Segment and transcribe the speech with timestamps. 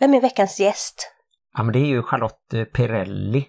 [0.00, 1.12] Vem är veckans gäst?
[1.56, 3.46] Ja men det är ju Charlotte eh, Pirelli.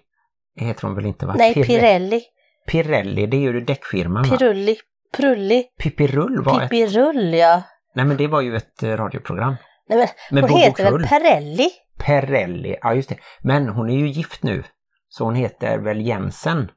[0.56, 1.34] Heter hon väl inte va?
[1.38, 2.22] Nej, Pirelli.
[2.66, 4.38] Pirelli, det är ju däckfirman va?
[4.38, 4.76] Pirulli.
[5.12, 5.64] Prulli.
[5.78, 6.70] Pippirull var ett...
[6.70, 7.62] Pippirull, ja.
[7.94, 9.56] Nej men det var ju ett eh, radioprogram.
[9.88, 11.06] Nej, men, Med hon Bobo heter väl Krull.
[11.06, 11.70] Perelli?
[12.04, 13.16] Pirelli, ja just det.
[13.40, 14.64] Men hon är ju gift nu.
[15.08, 16.70] Så hon heter väl Jensen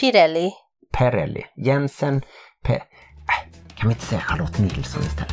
[0.00, 0.52] Pirelli.
[0.98, 1.44] Pirelli.
[1.56, 2.22] Jensen
[2.64, 2.74] Pe...
[2.74, 2.82] Äh,
[3.76, 5.30] kan vi inte säga Charlotte Nilsson istället?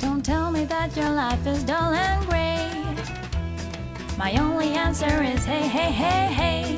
[0.00, 2.33] Don't tell me that your life is dull and.
[4.16, 6.76] My only answer is hey, hey, hey, hey.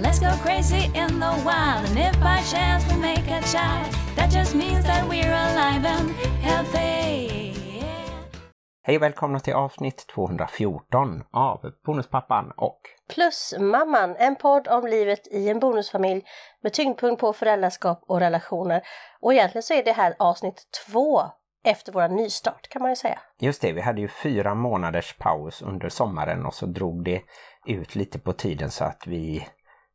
[0.00, 4.30] Let's go crazy in the wild, and if by chance we make a child, that
[4.32, 6.10] just means that we're alive and
[6.42, 7.08] healthy.
[8.82, 12.80] Hej och välkomna till avsnitt 214 av Bonuspappan och
[13.14, 16.24] Plus Mamman, en podd om livet i en bonusfamilj
[16.62, 18.82] med tyngdpunkt på föräldraskap och relationer.
[19.20, 21.22] Och egentligen så är det här avsnitt två
[21.64, 23.18] efter vår nystart kan man ju säga.
[23.38, 27.22] Just det, vi hade ju fyra månaders paus under sommaren och så drog det
[27.66, 29.48] ut lite på tiden så att vi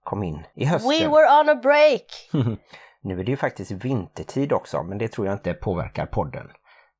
[0.03, 0.89] kom in i hösten.
[0.89, 2.29] We were on a break!
[3.05, 6.51] Nu är det ju faktiskt vintertid också, men det tror jag inte påverkar podden.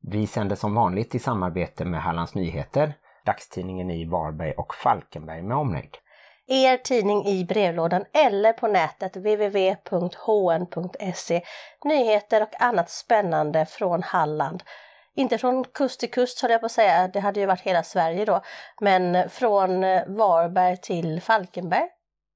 [0.01, 2.93] Vi sänder som vanligt i samarbete med Hallands Nyheter,
[3.25, 5.97] dagstidningen i Varberg och Falkenberg med omnejd.
[6.47, 9.81] Er tidning i brevlådan eller på nätet www.hn.se
[11.85, 14.63] Nyheter och annat spännande från Halland.
[15.15, 17.83] Inte från kust till kust höll jag på att säga, det hade ju varit hela
[17.83, 18.41] Sverige då,
[18.81, 21.89] men från eh, Varberg till Falkenberg.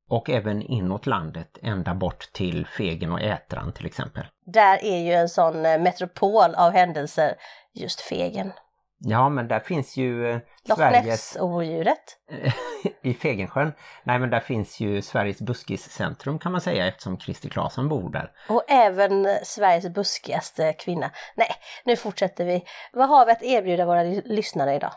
[0.09, 4.25] Och även inåt landet, ända bort till Fegen och Ätran till exempel.
[4.45, 7.35] Där är ju en sån eh, metropol av händelser,
[7.73, 8.53] just Fegen.
[8.99, 10.39] Ja, men där finns ju eh,
[10.75, 11.05] Sveriges...
[11.05, 12.17] Ness-odjuret.
[13.01, 13.73] I Fegensjön.
[14.03, 18.31] Nej, men där finns ju Sveriges buskiscentrum kan man säga eftersom Christer Claesson bor där.
[18.49, 21.11] Och även Sveriges buskigaste kvinna.
[21.35, 21.49] Nej,
[21.85, 22.63] nu fortsätter vi.
[22.93, 24.91] Vad har vi att erbjuda våra ly- lyssnare idag?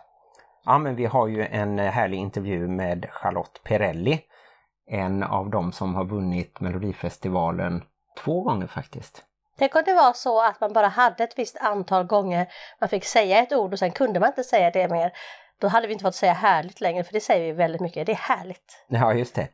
[0.65, 4.21] Ja, men vi har ju en eh, härlig intervju med Charlotte Perrelli.
[4.91, 7.83] En av dem som har vunnit Melodifestivalen
[8.25, 9.23] två gånger faktiskt.
[9.61, 12.47] Tänk om det var så att man bara hade ett visst antal gånger
[12.81, 15.13] man fick säga ett ord och sen kunde man inte säga det mer.
[15.61, 18.07] Då hade vi inte fått säga härligt längre för det säger vi väldigt mycket.
[18.07, 18.85] Det är härligt.
[18.89, 19.49] Ja, just det.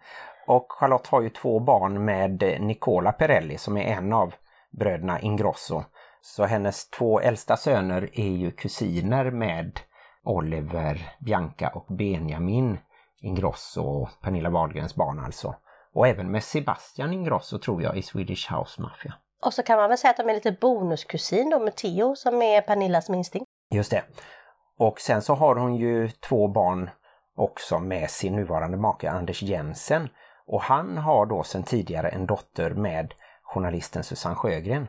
[0.47, 4.35] Och Charlotte har ju två barn med Nicola Perrelli som är en av
[4.71, 5.85] bröderna Ingrosso.
[6.21, 9.81] Så hennes två äldsta söner är ju kusiner med
[10.25, 12.79] Oliver, Bianca och Benjamin
[13.21, 15.55] Ingrosso och Pernilla Wahlgrens barn alltså.
[15.95, 19.15] Och även med Sebastian Ingrosso tror jag i Swedish House Mafia.
[19.43, 22.43] Och så kan man väl säga att de är lite bonuskusin då med Theo som
[22.43, 23.45] är Pernillas minsting.
[23.71, 24.03] Just det.
[24.79, 26.91] Och sen så har hon ju två barn
[27.37, 30.09] också med sin nuvarande make Anders Jensen.
[30.47, 34.89] Och han har då sedan tidigare en dotter med journalisten Susanne Sjögren.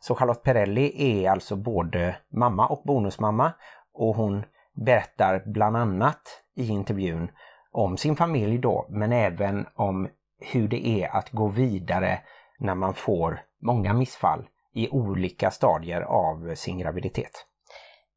[0.00, 3.52] Så Charlotte Perrelli är alltså både mamma och bonusmamma
[3.94, 6.20] och hon berättar bland annat
[6.56, 7.30] i intervjun
[7.72, 10.08] om sin familj då men även om
[10.40, 12.20] hur det är att gå vidare
[12.58, 17.46] när man får många missfall i olika stadier av sin graviditet.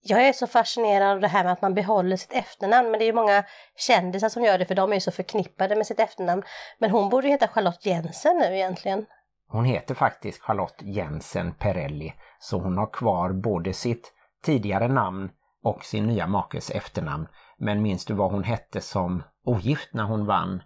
[0.03, 3.05] Jag är så fascinerad av det här med att man behåller sitt efternamn men det
[3.05, 3.43] är ju många
[3.75, 6.43] kändisar som gör det för de är ju så förknippade med sitt efternamn.
[6.79, 9.05] Men hon borde heta Charlotte Jensen nu egentligen.
[9.47, 14.13] Hon heter faktiskt Charlotte Jensen Perrelli så hon har kvar både sitt
[14.43, 15.29] tidigare namn
[15.63, 17.27] och sin nya makes efternamn.
[17.57, 20.63] Men minns du vad hon hette som ogift när hon vann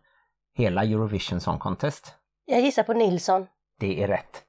[0.53, 2.16] hela Eurovision Song Contest?
[2.46, 3.47] Jag gissar på Nilsson.
[3.80, 4.44] Det är rätt.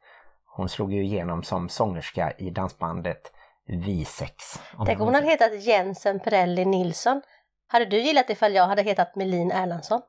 [0.56, 3.32] Hon slog ju igenom som sångerska i dansbandet
[3.68, 4.30] V6.
[4.76, 7.22] om Tänk jag om hon hade hetat Jensen Perelli Nilsson.
[7.68, 10.00] Hade du gillat ifall jag hade hetat Melin Erlandsson?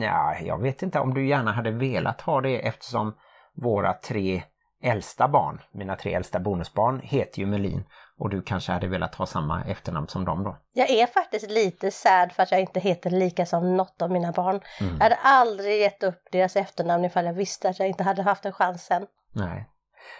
[0.00, 3.16] Ja, jag vet inte om du gärna hade velat ha det eftersom
[3.54, 4.42] våra tre
[4.82, 7.84] äldsta barn, mina tre äldsta bonusbarn, heter ju Melin
[8.18, 10.56] och du kanske hade velat ha samma efternamn som dem då.
[10.72, 14.32] Jag är faktiskt lite sad för att jag inte heter lika som något av mina
[14.32, 14.60] barn.
[14.80, 18.44] Jag hade aldrig gett upp deras efternamn ifall jag visste att jag inte hade haft
[18.44, 19.06] en chans sen.
[19.36, 19.68] Nej.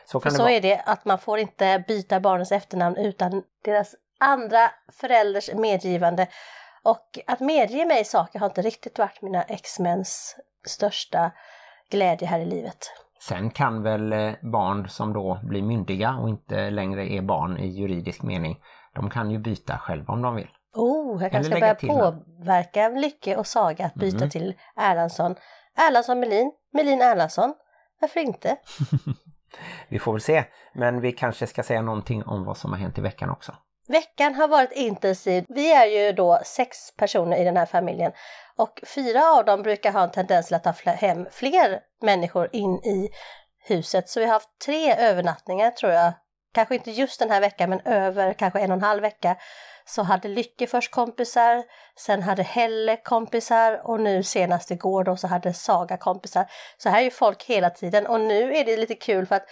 [0.06, 0.52] Så För kan det så vara.
[0.52, 6.26] är det att man får inte byta barnens efternamn utan deras andra förälders medgivande.
[6.82, 10.36] Och att medge mig saker har inte riktigt varit mina ex-mäns
[10.66, 11.30] största
[11.90, 12.78] glädje här i livet.
[13.22, 17.66] Sen kan väl eh, barn som då blir myndiga och inte längre är barn i
[17.66, 18.58] juridisk mening,
[18.94, 20.48] de kan ju byta själva om de vill.
[20.74, 24.30] Oh, jag kanske ska börja påverka Lycke och Saga att byta Mhm.
[24.30, 25.34] till Erlandsson.
[25.88, 27.54] Erlandsson Melin, Melin Erlandsson.
[28.00, 28.56] Varför inte?
[29.88, 30.44] Vi får väl se,
[30.74, 33.54] men vi kanske ska säga någonting om vad som har hänt i veckan också.
[33.88, 35.44] Veckan har varit intensiv.
[35.48, 38.12] Vi är ju då sex personer i den här familjen
[38.56, 42.74] och fyra av dem brukar ha en tendens till att ta hem fler människor in
[42.74, 43.08] i
[43.64, 44.08] huset.
[44.08, 46.12] Så vi har haft tre övernattningar tror jag
[46.54, 49.36] kanske inte just den här veckan men över kanske en och en halv vecka
[49.86, 51.64] så hade Lycke först kompisar,
[51.96, 56.46] sen hade Helle kompisar och nu senast igår då så hade Saga kompisar.
[56.78, 59.46] Så här är ju folk hela tiden och nu är det lite kul för att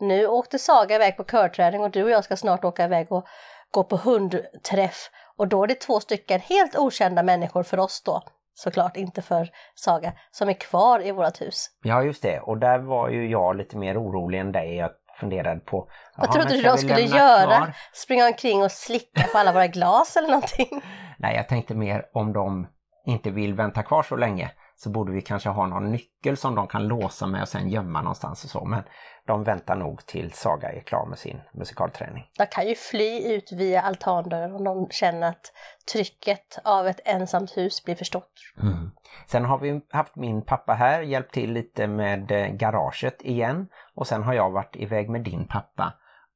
[0.00, 3.26] nu åkte Saga iväg på körträning och du och jag ska snart åka iväg och
[3.70, 8.22] gå på hundträff och då är det två stycken helt okända människor för oss då
[8.54, 11.70] såklart inte för Saga, som är kvar i vårt hus.
[11.82, 14.76] Ja just det, och där var ju jag lite mer orolig än dig.
[14.76, 15.88] Jag funderade på...
[16.16, 17.56] Vad trodde du de skulle göra?
[17.56, 17.76] Kvar?
[17.92, 20.82] Springa omkring och slicka på alla våra glas eller någonting?
[21.18, 22.66] Nej, jag tänkte mer om de
[23.06, 26.66] inte vill vänta kvar så länge så borde vi kanske ha någon nyckel som de
[26.66, 28.64] kan låsa med och sen gömma någonstans och så.
[28.64, 28.82] Men
[29.26, 32.30] de väntar nog till Saga är klar med sin musikalträning.
[32.38, 35.52] De kan ju fly ut via altandörren om de känner att
[35.92, 38.52] trycket av ett ensamt hus blir för stort.
[38.62, 38.90] Mm.
[39.26, 43.68] Sen har vi haft min pappa här, hjälpt till lite med eh, garaget igen.
[43.94, 45.92] Och sen har jag varit iväg med din pappa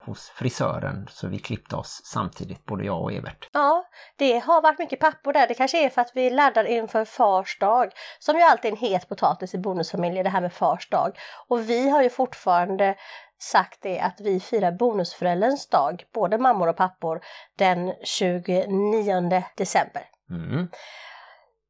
[0.08, 3.48] hos frisören så vi klippte oss samtidigt, både jag och Evert.
[3.52, 3.84] Ja,
[4.16, 5.48] det har varit mycket pappor där.
[5.48, 8.80] Det kanske är för att vi laddar inför fars dag, som ju alltid är en
[8.80, 11.18] het potatis i bonusfamiljer, det här med fars dag.
[11.48, 12.94] Och vi har ju fortfarande
[13.38, 17.20] sagt det att vi firar bonusförälderns dag, både mammor och pappor,
[17.58, 20.02] den 29 december.
[20.30, 20.68] Mm.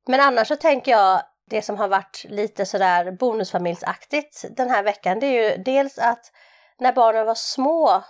[0.07, 5.21] Men annars så tänker jag, det som har varit lite sådär bonusfamiljsaktigt den här veckan,
[5.21, 6.33] det är ju dels att
[6.79, 8.05] när barnen var små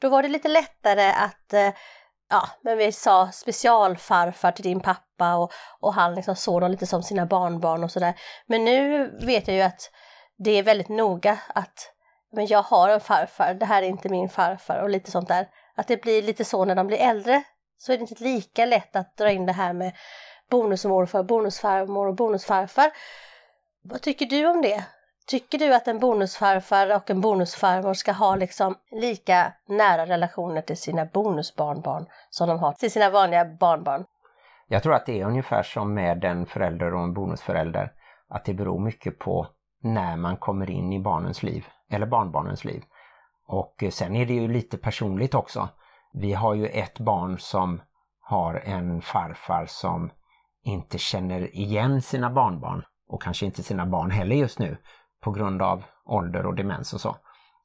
[0.00, 1.70] då var det lite lättare att eh,
[2.30, 6.86] ja, men vi sa specialfarfar till din pappa och, och han liksom såg dem lite
[6.86, 8.14] som sina barnbarn och sådär.
[8.46, 9.90] Men nu vet jag ju att
[10.38, 11.92] det är väldigt noga att
[12.32, 15.48] men jag har en farfar, det här är inte min farfar och lite sånt där.
[15.74, 17.42] Att det blir lite så när de blir äldre
[17.78, 19.92] så är det inte lika lätt att dra in det här med
[20.50, 22.90] bonusmorfar, bonusfarmor och bonusfarfar.
[23.82, 24.84] Vad tycker du om det?
[25.30, 30.76] Tycker du att en bonusfarfar och en bonusfarmor ska ha liksom lika nära relationer till
[30.76, 34.04] sina bonusbarnbarn som de har till sina vanliga barnbarn?
[34.68, 37.92] Jag tror att det är ungefär som med en förälder och en bonusförälder.
[38.28, 39.46] Att det beror mycket på
[39.82, 42.82] när man kommer in i barnens liv eller barnbarnens liv.
[43.46, 45.68] Och sen är det ju lite personligt också.
[46.12, 47.82] Vi har ju ett barn som
[48.20, 50.10] har en farfar som
[50.62, 54.76] inte känner igen sina barnbarn och kanske inte sina barn heller just nu
[55.20, 57.16] på grund av ålder och demens och så.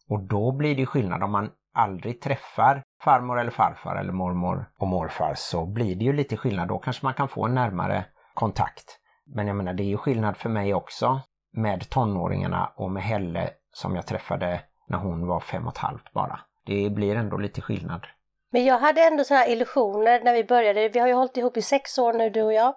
[0.10, 4.88] Och då blir det skillnad om man aldrig träffar farmor eller farfar eller mormor och
[4.88, 6.68] morfar så blir det ju lite skillnad.
[6.68, 9.00] Då kanske man kan få en närmare kontakt.
[9.26, 11.22] Men jag menar det är ju skillnad för mig också
[11.54, 16.14] med tonåringarna och med Helle som jag träffade när hon var fem och ett halvt
[16.14, 16.40] bara.
[16.66, 18.08] Det blir ändå lite skillnad.
[18.56, 20.90] Men jag hade ändå sådana illusioner när vi började.
[20.90, 22.76] Vi har ju hållit ihop i sex år nu du och jag.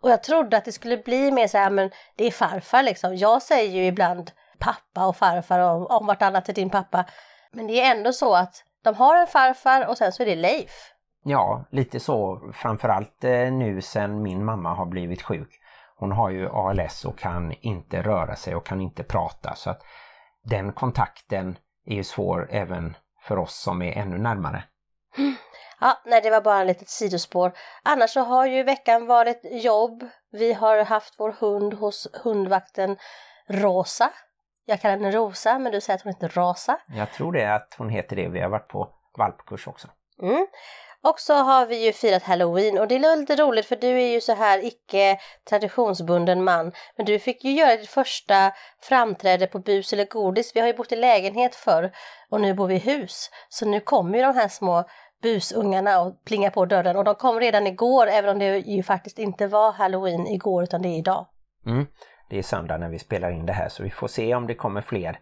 [0.00, 3.16] Och jag trodde att det skulle bli mer så här, men det är farfar liksom.
[3.16, 7.04] Jag säger ju ibland pappa och farfar om, om vartannat till din pappa.
[7.52, 10.36] Men det är ändå så att de har en farfar och sen så är det
[10.36, 10.92] Leif.
[11.24, 12.40] Ja, lite så.
[12.54, 15.60] Framförallt eh, nu sen min mamma har blivit sjuk.
[15.96, 19.54] Hon har ju ALS och kan inte röra sig och kan inte prata.
[19.54, 19.82] Så att
[20.44, 24.64] den kontakten är ju svår även för oss som är ännu närmare.
[25.80, 27.52] Ja, nej, det var bara ett litet sidospår.
[27.82, 30.08] Annars så har ju veckan varit jobb.
[30.32, 32.96] Vi har haft vår hund hos hundvakten
[33.48, 34.10] Rosa.
[34.64, 36.78] Jag kallar henne Rosa, men du säger att hon heter Rosa.
[36.96, 38.28] Jag tror det att hon heter det.
[38.28, 38.88] Vi har varit på
[39.18, 39.88] valpkurs också.
[40.22, 40.46] Mm.
[41.02, 44.12] Och så har vi ju firat halloween och det är lite roligt för du är
[44.12, 45.18] ju så här icke
[45.48, 46.72] traditionsbunden man.
[46.96, 48.52] Men du fick ju göra ditt första
[48.82, 50.52] framträde på bus eller godis.
[50.54, 51.92] Vi har ju bott i lägenhet förr
[52.30, 53.30] och nu bor vi i hus.
[53.48, 54.84] Så nu kommer ju de här små
[55.22, 59.18] busungarna och plingar på dörren och de kom redan igår även om det ju faktiskt
[59.18, 61.26] inte var halloween igår utan det är idag.
[61.66, 61.86] Mm.
[62.30, 64.54] Det är söndag när vi spelar in det här så vi får se om det
[64.54, 65.18] kommer fler.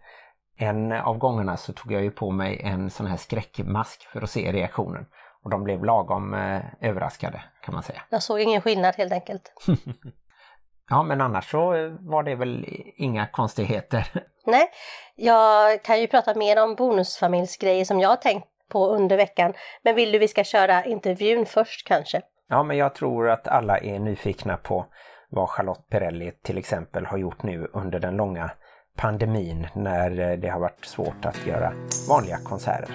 [0.57, 4.31] En av gångerna så tog jag ju på mig en sån här skräckmask för att
[4.31, 5.07] se reaktionen.
[5.45, 8.02] Och de blev lagom eh, överraskade kan man säga.
[8.11, 9.52] Jag såg ingen skillnad helt enkelt.
[10.90, 14.25] ja men annars så var det väl inga konstigheter.
[14.47, 14.71] Nej,
[15.17, 19.52] jag kan ju prata mer om bonusfamiljsgrejer som jag tänkt på under veckan.
[19.82, 22.22] Men vill du vi ska köra intervjun först kanske?
[22.48, 24.87] Ja, men jag tror att alla är nyfikna på
[25.30, 28.50] vad Charlotte Perrelli till exempel har gjort nu under den långa
[28.96, 31.72] pandemin när eh, det har varit svårt att göra
[32.08, 32.88] vanliga konserter.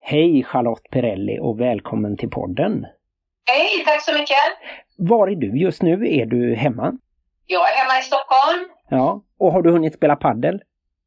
[0.00, 2.86] Hej Charlotte Perrelli och välkommen till podden!
[3.50, 4.36] Hej, tack så mycket!
[4.98, 5.92] Var är du just nu?
[5.92, 6.98] Är du hemma?
[7.46, 8.68] Jag är hemma i Stockholm.
[8.90, 10.60] Ja, och har du hunnit spela paddel?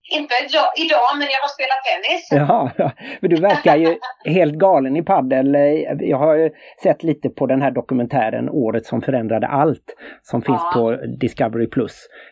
[0.10, 2.28] inte jag, idag, men jag har spelat tennis.
[2.32, 2.72] Ja,
[3.22, 4.00] men du verkar ju
[4.38, 5.56] helt galen i paddel.
[6.00, 6.50] Jag har ju
[6.84, 9.88] sett lite på den här dokumentären Året som förändrade allt
[10.24, 10.72] som finns ja.
[10.74, 10.84] på
[11.22, 11.68] Discovery+.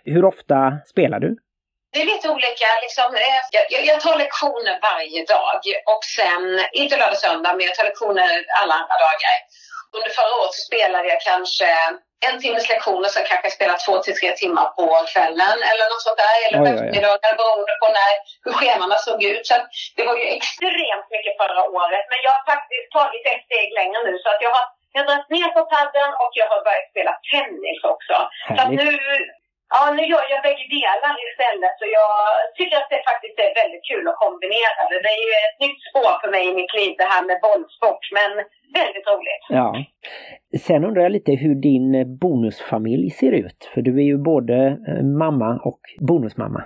[0.06, 0.58] Hur ofta
[0.92, 1.32] spelar du?
[1.94, 2.68] Det är lite olika.
[2.86, 3.40] Liksom, eh,
[3.74, 5.62] jag, jag, tar lektioner varje dag
[5.94, 6.44] och sen,
[6.82, 8.32] inte lördag och söndag, men jag tar lektioner
[8.62, 9.36] alla andra dagar.
[9.98, 11.70] Under förra året så spelade jag kanske
[12.28, 16.06] en timmes lektioner så kanske jag spelar två till tre timmar på kvällen eller något
[16.08, 16.36] sånt där.
[16.46, 18.12] Eller på eftermiddagen beroende på när,
[18.44, 19.46] hur scheman såg ut.
[19.50, 19.56] Så
[19.96, 22.06] det var ju extremt mycket förra året.
[22.12, 24.66] Men jag har faktiskt tagit ett steg längre nu så att jag har
[24.96, 28.16] jag har dragit ner på padden och jag har börjat spela tennis också.
[28.48, 28.58] Härligt.
[28.58, 28.90] Så att nu,
[29.74, 31.74] ja, nu gör jag bägge delar istället.
[31.80, 32.14] Så jag
[32.58, 35.00] tycker att det faktiskt är väldigt kul att kombinera det.
[35.06, 38.04] Det är ju ett nytt spår för mig i mitt liv det här med bollsport.
[38.18, 38.32] Men
[38.80, 39.46] väldigt roligt.
[39.60, 39.68] Ja.
[40.68, 43.62] Sen undrar jag lite hur din bonusfamilj ser ut.
[43.74, 44.58] För du är ju både
[44.90, 46.62] eh, mamma och bonusmamma.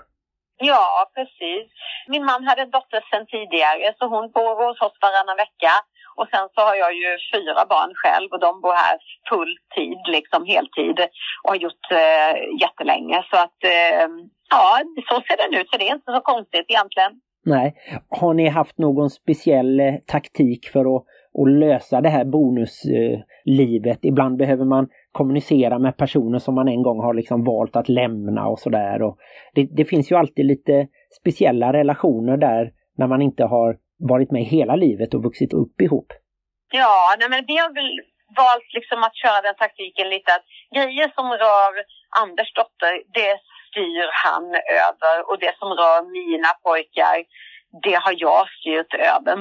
[0.60, 1.68] Ja, precis.
[2.08, 5.74] Min man hade en dotter sedan tidigare så hon bor hos oss varannan vecka.
[6.20, 8.98] Och sen så har jag ju fyra barn själv och de bor här
[9.30, 10.98] full tid, liksom heltid
[11.44, 12.34] och har gjort eh,
[12.64, 13.18] jättelänge.
[13.32, 14.08] Så att eh,
[14.50, 14.66] ja,
[15.10, 15.70] så ser den ut.
[15.70, 17.12] Så det är inte så konstigt egentligen.
[17.46, 17.76] Nej.
[18.10, 21.04] Har ni haft någon speciell eh, taktik för att,
[21.42, 24.00] att lösa det här bonuslivet?
[24.02, 28.48] Ibland behöver man kommunicera med personer som man en gång har liksom valt att lämna
[28.48, 29.00] och sådär.
[29.54, 30.88] Det, det finns ju alltid lite
[31.20, 36.14] speciella relationer där när man inte har varit med hela livet och vuxit upp ihop?
[36.72, 38.02] Ja, nej men vi har väl
[38.36, 41.74] valt liksom att köra den taktiken lite att grejer som rör
[42.22, 43.34] Anders dotter, det
[43.68, 44.46] styr han
[44.86, 47.18] över och det som rör mina pojkar,
[47.86, 49.36] det har jag styrt över,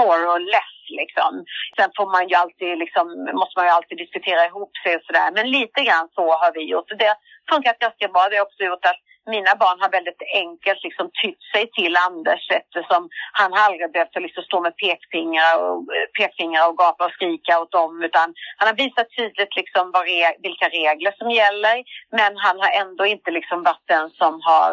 [0.00, 1.32] more or less liksom.
[1.76, 3.06] Sen får man ju alltid liksom,
[3.40, 6.62] måste man ju alltid diskutera ihop sig och sådär, men lite grann så har vi
[6.72, 6.90] gjort.
[6.98, 7.18] Det har
[7.52, 8.22] funkat ganska bra.
[8.28, 9.02] Det har också gjort att
[9.34, 13.02] mina barn har väldigt enkelt liksom tytt sig till Anders eftersom
[13.40, 15.78] han har aldrig behövt liksom stå med pekfingrar och,
[16.18, 18.26] pekfingrar och gapa och skrika åt dem utan
[18.58, 21.76] han har visat tydligt liksom vad re, vilka regler som gäller
[22.18, 24.72] men han har ändå inte liksom varit den som har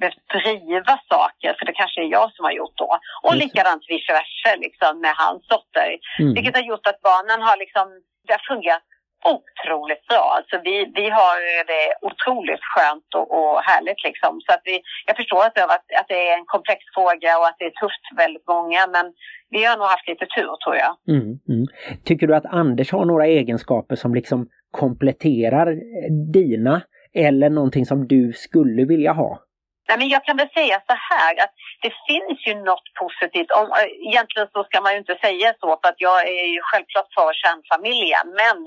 [0.00, 2.90] behövt driva saker, för det kanske är jag som har gjort då.
[3.22, 3.42] Och mm.
[3.44, 5.90] likadant vice versa liksom, med hans dotter.
[6.18, 6.34] Mm.
[6.34, 7.86] Vilket har gjort att barnen har liksom,
[8.26, 8.86] det har fungerat
[9.34, 10.24] otroligt bra.
[10.36, 11.36] Alltså vi, vi har
[11.72, 14.32] det otroligt skönt och, och härligt liksom.
[14.44, 14.74] Så att vi,
[15.06, 17.76] jag förstår att det, varit, att det är en komplex fråga och att det är
[17.82, 19.06] tufft för väldigt många men
[19.54, 20.92] vi har nog haft lite tur tror jag.
[21.14, 21.66] Mm, mm.
[22.04, 26.82] Tycker du att Anders har några egenskaper som liksom kompletterar eh, dina
[27.14, 29.45] eller någonting som du skulle vilja ha?
[29.88, 33.50] Nej, men jag kan väl säga så här att det finns ju något positivt.
[33.50, 36.60] Om, eh, egentligen så ska man ju inte säga så för att jag är ju
[36.62, 38.26] självklart för kärnfamiljen.
[38.42, 38.58] Men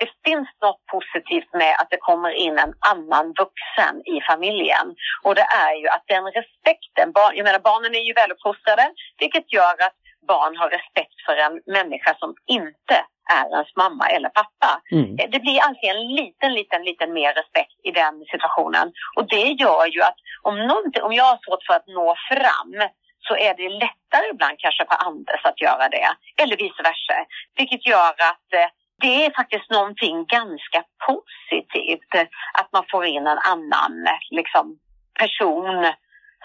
[0.00, 4.86] det finns något positivt med att det kommer in en annan vuxen i familjen.
[5.22, 8.86] Och det är ju att den respekten, jag menar barnen är ju väluppfostrade
[9.18, 12.96] vilket gör att barn har respekt för en människa som inte
[13.32, 14.82] är ens mamma eller pappa.
[14.92, 15.16] Mm.
[15.16, 18.92] Det blir alltid en liten, liten, liten mer respekt i den situationen.
[19.16, 20.54] Och det gör ju att om,
[21.02, 22.88] om jag har svårt för att nå fram
[23.28, 26.08] så är det lättare ibland kanske för Anders att göra det.
[26.42, 27.16] Eller vice versa.
[27.56, 28.68] Vilket gör att eh,
[29.00, 32.12] det är faktiskt någonting ganska positivt
[32.58, 34.78] att man får in en annan liksom,
[35.18, 35.92] person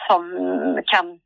[0.07, 0.23] som
[0.85, 1.19] kan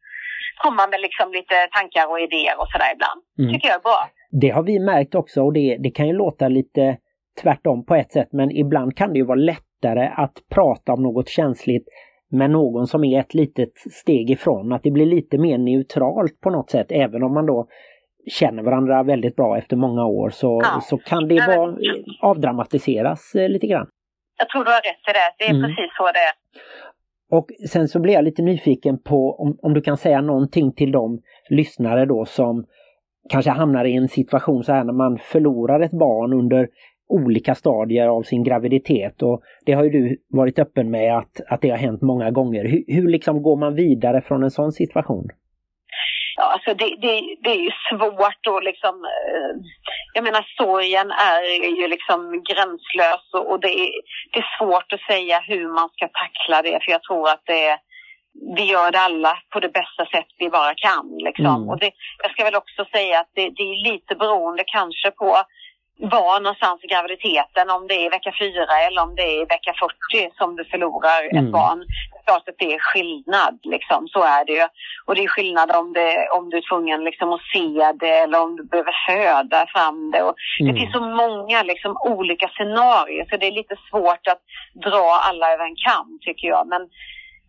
[0.58, 3.20] komma med liksom lite tankar och idéer och sådär ibland.
[3.40, 3.54] Mm.
[3.54, 4.02] tycker jag är bra.
[4.42, 6.98] Det har vi märkt också och det, det kan ju låta lite
[7.42, 11.30] tvärtom på ett sätt men ibland kan det ju vara lättare att prata om något
[11.30, 11.88] känsligt
[12.32, 14.74] med någon som är ett litet steg ifrån.
[14.74, 17.68] Att det blir lite mer neutralt på något sätt även om man då
[18.32, 20.82] känner varandra väldigt bra efter många år så, ja.
[20.82, 21.76] så kan det vara,
[22.22, 23.88] avdramatiseras eh, lite grann.
[24.38, 25.30] Jag tror du har rätt i det.
[25.38, 25.62] Det är mm.
[25.62, 26.36] precis så det är.
[27.36, 30.92] Och sen så blir jag lite nyfiken på om, om du kan säga någonting till
[30.92, 32.66] de lyssnare då som
[33.30, 36.68] kanske hamnar i en situation så här när man förlorar ett barn under
[37.10, 41.62] olika stadier av sin graviditet och det har ju du varit öppen med att, att
[41.62, 42.66] det har hänt många gånger.
[42.66, 45.28] Hur, hur liksom går man vidare från en sån situation?
[46.38, 47.13] Ja, alltså det, det,
[47.44, 48.96] det är ju svårt att liksom...
[49.16, 49.52] Eh,
[50.13, 51.43] jag menar sorgen är
[51.79, 53.91] ju liksom gränslös och, och det, är,
[54.32, 57.67] det är svårt att säga hur man ska tackla det för jag tror att det
[57.67, 57.77] är
[58.55, 61.17] vi gör det alla på det bästa sätt vi bara kan.
[61.17, 61.46] Liksom.
[61.46, 61.70] Mm.
[61.70, 61.91] Och det,
[62.24, 65.38] jag ska väl också säga att det, det är lite beroende kanske på
[66.00, 69.74] var någonstans i graviditeten, om det är vecka 4 eller om det är vecka
[70.14, 71.46] 40 som du förlorar mm.
[71.46, 71.86] ett barn.
[72.26, 74.08] Klart att det är skillnad, liksom.
[74.08, 74.68] så är det ju.
[75.06, 78.42] Och det är skillnad om, det, om du är tvungen liksom, att se det eller
[78.42, 80.24] om du behöver föda fram det.
[80.24, 80.74] Och mm.
[80.74, 84.42] Det finns så många liksom, olika scenarier så det är lite svårt att
[84.86, 86.68] dra alla över en kam tycker jag.
[86.68, 86.82] Men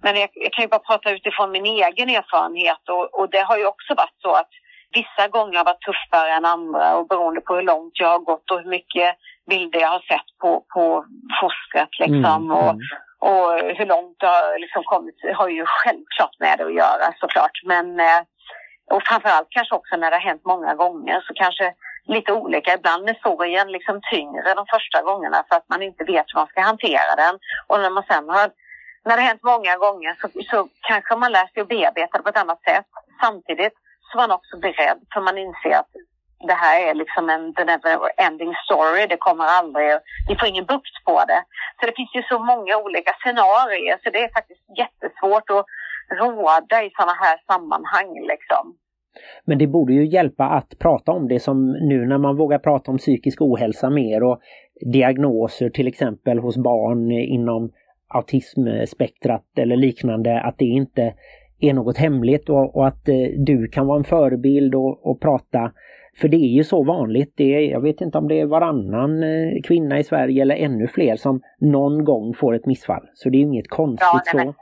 [0.05, 3.57] Men jag, jag kan ju bara prata utifrån min egen erfarenhet och, och det har
[3.59, 4.53] ju också varit så att
[4.95, 8.51] vissa gånger har varit tuffare än andra och beroende på hur långt jag har gått
[8.51, 9.17] och hur mycket
[9.51, 11.05] bilder jag har sett på, på
[11.41, 12.43] fostret liksom.
[12.45, 12.81] Mm, och, mm.
[13.19, 17.57] och hur långt det har liksom kommit har ju självklart med det att göra såklart.
[17.65, 18.23] Men eh,
[18.91, 21.75] och framförallt kanske också när det har hänt många gånger så kanske
[22.07, 22.75] lite olika.
[22.75, 26.47] Ibland är sorgen liksom tyngre de första gångerna för att man inte vet hur man
[26.47, 27.39] ska hantera den.
[27.67, 28.51] Och när man sen har,
[29.05, 32.23] när det har hänt många gånger så, så kanske man lär sig att bearbeta det
[32.23, 32.87] på ett annat sätt.
[33.21, 33.75] Samtidigt
[34.15, 35.93] måste man också beredd för man inser att
[36.49, 39.07] det här är liksom en the never ending story.
[39.07, 39.91] Det kommer aldrig,
[40.29, 41.41] vi får ingen bukt på det.
[41.81, 45.67] Så det finns ju så många olika scenarier så det är faktiskt jättesvårt att
[46.21, 48.65] råda i sådana här sammanhang liksom.
[49.45, 52.91] Men det borde ju hjälpa att prata om det som nu när man vågar prata
[52.91, 54.39] om psykisk ohälsa mer och
[54.93, 57.73] diagnoser till exempel hos barn inom
[58.09, 61.15] autismspektrat eller liknande, att det inte
[61.69, 65.73] är något hemligt och, och att eh, du kan vara en förebild och, och, prata.
[66.21, 69.23] För det är ju så vanligt, det är, jag vet inte om det är varannan
[69.23, 73.07] eh, kvinna i Sverige eller ännu fler som någon gång får ett missfall.
[73.15, 74.55] Så det är inget konstigt Ja, nej, så.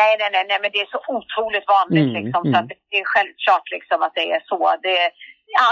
[0.00, 2.52] Nej, nej, nej, nej, men det är så otroligt vanligt Mm, liksom, mm.
[2.52, 4.60] så att det är självklart liksom att det är så.
[4.82, 5.10] Det är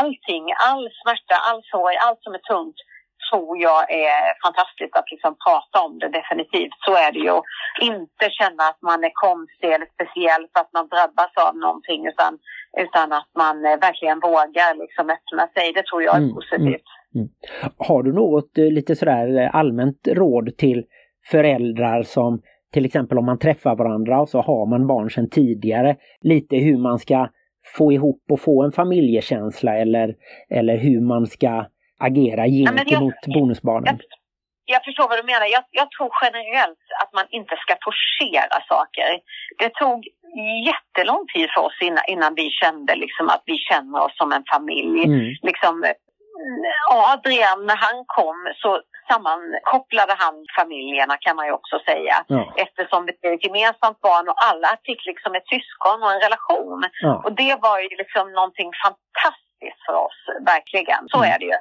[0.00, 2.78] allting, all smärta, all sorg, allt som är tungt
[3.28, 6.76] tror jag är fantastiskt att liksom prata om det definitivt.
[6.87, 7.30] Så är det ju.
[7.30, 7.45] Och
[7.92, 12.33] Inte känna att man är konstig eller speciell för att man drabbas av någonting utan,
[12.85, 15.73] utan att man eh, verkligen vågar liksom öppna sig.
[15.73, 16.88] Det tror jag är Mm, positivt.
[17.88, 20.85] Har du något eh, lite sådär eh, allmänt råd till
[21.30, 22.42] föräldrar som
[22.73, 26.78] till exempel om man träffar varandra och så har man barn sedan tidigare, lite hur
[26.78, 27.28] man ska
[27.76, 30.14] få ihop och få en familjekänsla eller,
[30.50, 31.66] eller hur man ska
[31.99, 33.99] agera men jag- gentemot bonusbarnen?
[33.99, 35.47] Jag, jag förstår vad du menar.
[35.47, 39.11] Jag, jag tror generellt att man inte ska forcera saker.
[39.59, 39.99] Det tog
[40.71, 44.45] jättelång tid för oss innan, innan vi kände liksom att vi känner oss som en
[44.55, 45.05] familj.
[45.05, 45.35] Mm.
[45.43, 45.75] Liksom,
[47.12, 52.17] Adrian, när han kom så sammankopplade han familjerna kan man ju också säga.
[52.26, 52.55] Ja.
[52.57, 56.81] Eftersom det är ett gemensamt barn och alla fick liksom ett syskon och en relation.
[57.07, 57.23] Ja.
[57.25, 59.46] Och det var ju liksom någonting fantastiskt
[59.87, 61.09] för oss, verkligen.
[61.09, 61.33] Så Mm.
[61.33, 61.59] är det ju.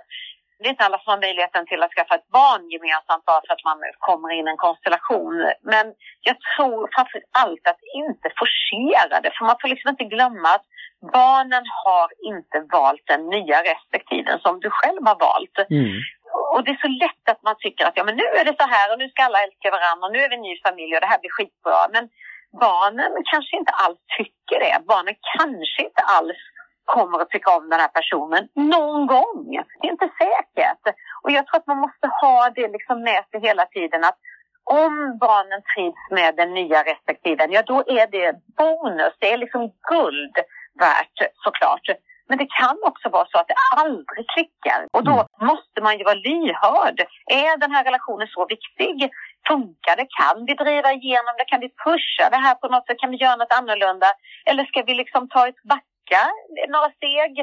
[0.60, 3.54] Det är inte alla som har möjligheten till att skaffa ett barn gemensamt bara för
[3.54, 5.36] att man kommer in i en konstellation.
[5.74, 5.86] Men
[6.22, 9.32] jag tror framför allt att inte forcera det.
[9.36, 10.66] För man får liksom inte glömma att
[11.14, 15.58] barnen har inte valt den nya respektiven som du själv har valt.
[15.70, 15.96] Mm.
[16.54, 18.68] Och det är så lätt att man tycker att ja, men nu är det så
[18.76, 21.02] här och nu ska alla älska varandra och nu är vi en ny familj och
[21.02, 21.80] det här blir skitbra.
[21.96, 22.10] Men
[22.68, 24.76] barnen kanske inte alls tycker det.
[24.94, 26.42] Barnen kanske inte alls
[26.86, 29.46] kommer att tycka om den här personen någon gång.
[29.82, 30.96] Det är inte säkert.
[31.24, 34.18] Och jag tror att man måste ha det liksom med sig hela tiden att
[34.64, 39.14] om barnen trivs med den nya respektiven, ja då är det bonus.
[39.20, 40.36] Det är liksom guld
[40.80, 41.88] värt såklart.
[42.28, 46.04] Men det kan också vara så att det aldrig klickar och då måste man ju
[46.04, 47.00] vara lyhörd.
[47.26, 49.12] Är den här relationen så viktig?
[49.48, 50.08] Funkar det?
[50.20, 51.46] Kan vi driva igenom det?
[51.46, 53.00] Kan vi pusha det här på något sätt?
[53.00, 54.08] Kan vi göra något annorlunda?
[54.46, 55.64] Eller ska vi liksom ta ett
[56.06, 56.24] backa
[56.74, 57.34] några steg?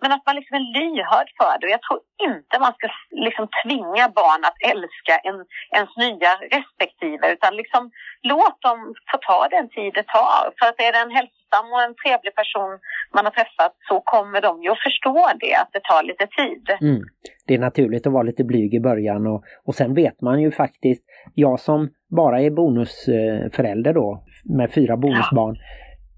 [0.00, 1.66] Men att man liksom är lyhörd för det.
[1.66, 5.38] Och jag tror inte man ska liksom tvinga barn att älska en,
[5.78, 7.82] ens nya respektive utan liksom
[8.22, 8.78] låt dem
[9.10, 10.42] få ta den tid det tar.
[10.58, 12.72] För att är det en hälsosam och en trevlig person
[13.14, 16.64] man har träffat så kommer de ju att förstå det, att det tar lite tid.
[16.80, 17.02] Mm.
[17.46, 20.50] Det är naturligt att vara lite blyg i början och, och sen vet man ju
[20.50, 25.56] faktiskt, jag som bara är bonusförälder då, med fyra bonusbarn,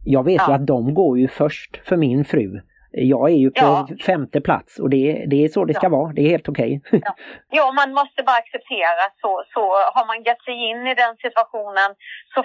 [0.04, 0.54] jag vet ju Ja.
[0.54, 2.60] att de går ju först för min fru.
[2.90, 3.88] Jag är ju på Ja.
[4.06, 5.90] femte plats och det, det är så det ska Ja.
[5.90, 6.80] vara, det är helt okej.
[7.50, 9.60] Ja, man måste bara acceptera så, så
[9.94, 11.90] har man gett sig in i den situationen
[12.34, 12.40] så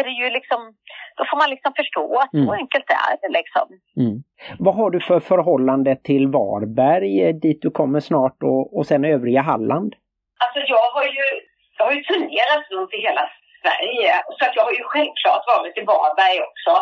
[0.00, 0.60] är det ju liksom,
[1.16, 2.46] då får man liksom förstå att Mm.
[2.46, 3.66] så enkelt är det liksom.
[4.04, 4.16] Mm.
[4.58, 9.42] Vad har du för förhållande till Varberg, dit du kommer snart och, och sen övriga
[9.42, 9.92] Halland?
[10.44, 11.24] Alltså jag har ju,
[11.78, 13.24] jag har ju turnerat runt i hela
[13.62, 14.12] Sverige.
[14.38, 16.72] Så att jag har ju självklart varit i Varberg också.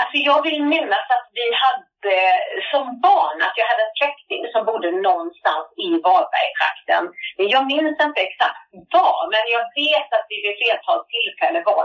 [0.00, 2.14] Alltså jag vill minnas att vi hade
[2.70, 7.02] som barn att jag hade en släkting som bodde någonstans i Varbergtrakten.
[7.54, 8.62] Jag minns inte exakt
[8.96, 11.82] var, men jag vet att vi vid flertal tillfällen var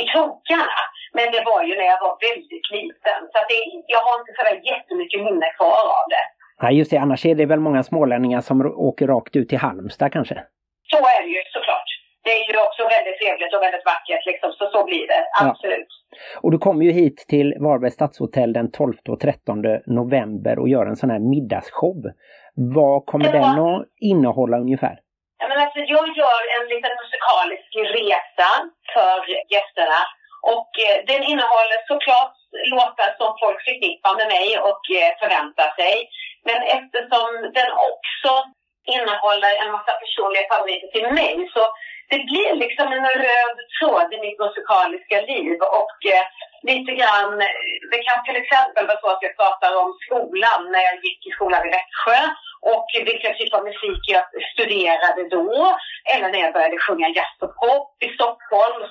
[0.00, 0.80] i- krokarna.
[1.16, 3.20] Men det var ju när jag var väldigt liten.
[3.32, 3.58] Så att det,
[3.94, 6.24] jag har inte sådär jättemycket minne kvar av det.
[6.62, 8.56] Nej just det, annars är det väl många smålänningar som
[8.88, 10.36] åker rakt ut till Halmstad kanske?
[10.90, 11.89] Så är det ju såklart.
[12.24, 15.22] Det är ju också väldigt trevligt och väldigt vackert liksom, så så blir det.
[15.40, 15.50] Ja.
[15.50, 15.88] Absolut.
[16.42, 20.86] Och du kommer ju hit till Varbergs stadshotell den 12 och 13 november och gör
[20.86, 22.00] en sån här middagsshow.
[22.76, 23.32] Vad kommer Ja.
[23.32, 24.96] den att innehålla ungefär?
[25.40, 28.50] Ja, men alltså, jag gör en liten musikalisk resa
[28.94, 29.18] för
[29.54, 30.00] gästerna
[30.56, 32.36] Och eh, den innehåller såklart
[32.74, 35.94] låtar som folk förknippar med mig och eh, förväntar sig.
[36.48, 37.28] Men eftersom
[37.58, 38.32] den också
[38.96, 41.62] innehåller en massa personliga favoriter till mig så
[42.10, 46.26] det blir liksom en röd tråd i mitt musikaliska liv och eh,
[46.70, 47.38] lite grann,
[47.90, 51.30] det kan till exempel vara så att jag pratar om skolan när jag gick i
[51.30, 52.20] skolan i Växjö
[52.72, 55.48] och vilken typ av musik jag studerade då.
[56.12, 58.90] Eller när jag började sjunga jazz och pop i Stockholm och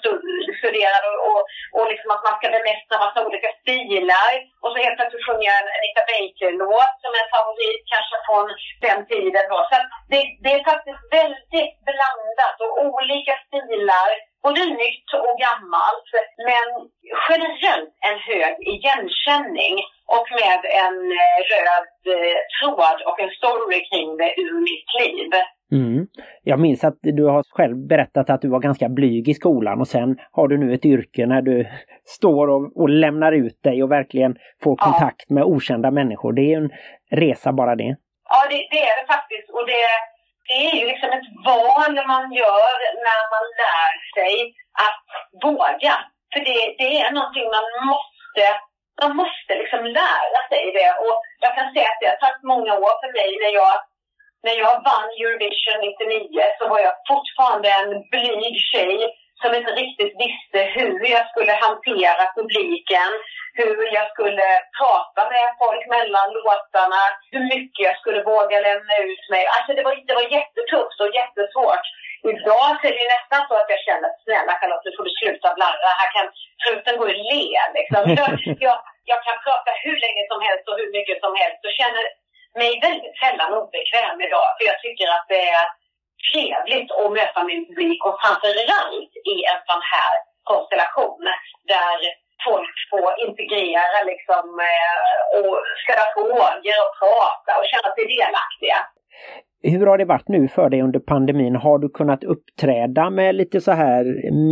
[0.62, 1.42] studerade och,
[1.76, 4.32] och, liksom att man ska bemästra massa olika stilar.
[4.62, 8.48] Och så helt plötsligt sjunger jag en Anita Baker-låt som är en favorit kanske från
[8.88, 9.58] den tiden då.
[9.70, 9.76] Så
[10.12, 13.09] det, det är faktiskt väldigt blandat och olika
[13.48, 14.10] stilar
[14.44, 16.10] både nytt och gammalt,
[16.50, 16.68] men
[17.30, 19.76] generellt en hög igenkänning
[20.18, 25.32] och med en eh, röd eh, tråd och en story kring det ur mitt liv.
[25.72, 26.08] Mm.
[26.44, 29.88] Jag minns att du har själv berättat att du var ganska blyg i skolan och
[29.88, 31.68] sen har du nu ett yrke när du
[32.06, 35.34] står och, och lämnar ut dig och verkligen får kontakt ja.
[35.36, 36.34] med okända människor.
[36.34, 36.70] Det är en
[37.12, 37.96] resa bara det.
[38.30, 39.50] Ja, det, det är det faktiskt.
[39.50, 39.84] Och det,
[40.50, 42.76] det är ju liksom ett val man gör
[43.08, 44.34] när man lär sig
[44.86, 45.06] att
[45.44, 45.96] våga.
[46.34, 48.46] För det, det är någonting man måste,
[49.02, 50.92] man måste liksom lära sig det.
[51.04, 53.76] Och jag kan säga att det har tagit många år för mig när jag
[54.46, 58.98] när jag vann Eurovision 99 så var jag fortfarande en blyg tjej
[59.42, 63.12] som inte riktigt visste hur jag skulle hantera publiken,
[63.60, 64.48] hur jag skulle
[64.80, 69.44] prata med folk mellan låtarna, hur mycket jag skulle våga lämna ut mig.
[69.56, 71.86] Alltså det var, det var jättetufft och jättesvårt.
[72.34, 75.14] Idag så är det nästan så att jag känner att snälla Charlotte, nu får du
[75.20, 75.90] sluta blarra.
[76.02, 76.28] Här kan
[76.64, 77.44] truten gå i le
[77.78, 78.02] liksom.
[78.20, 78.32] Jag,
[78.68, 78.78] jag,
[79.12, 82.06] jag kan prata hur länge som helst och hur mycket som helst och känner
[82.62, 84.50] mig väldigt sällan obekväm idag.
[84.56, 85.66] För jag tycker att det är
[86.32, 90.14] trevligt att möta min publik och framförallt i en sån här
[90.52, 91.24] konstellation
[91.74, 91.98] där
[92.48, 98.80] folk får integrera liksom, eh, och ställa frågor och prata och känna sig delaktiga.
[99.64, 101.56] Hur har det varit nu för dig under pandemin?
[101.56, 104.04] Har du kunnat uppträda med lite så här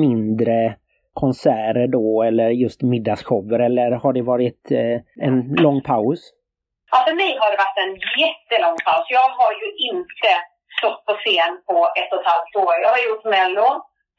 [0.02, 0.76] mindre
[1.14, 6.20] konserter då eller just middagsshower eller har det varit eh, en lång paus?
[6.92, 9.06] Ja, för mig har det varit en jättelång paus.
[9.10, 10.30] Jag har ju inte
[10.78, 12.76] stått på scen på ett och ett halvt år.
[12.84, 13.70] Jag har gjort Mello,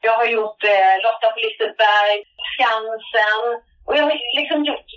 [0.07, 2.17] jag har gjort eh, Lotta på Liseberg,
[2.51, 3.41] Skansen
[3.85, 4.89] och jag har liksom gjort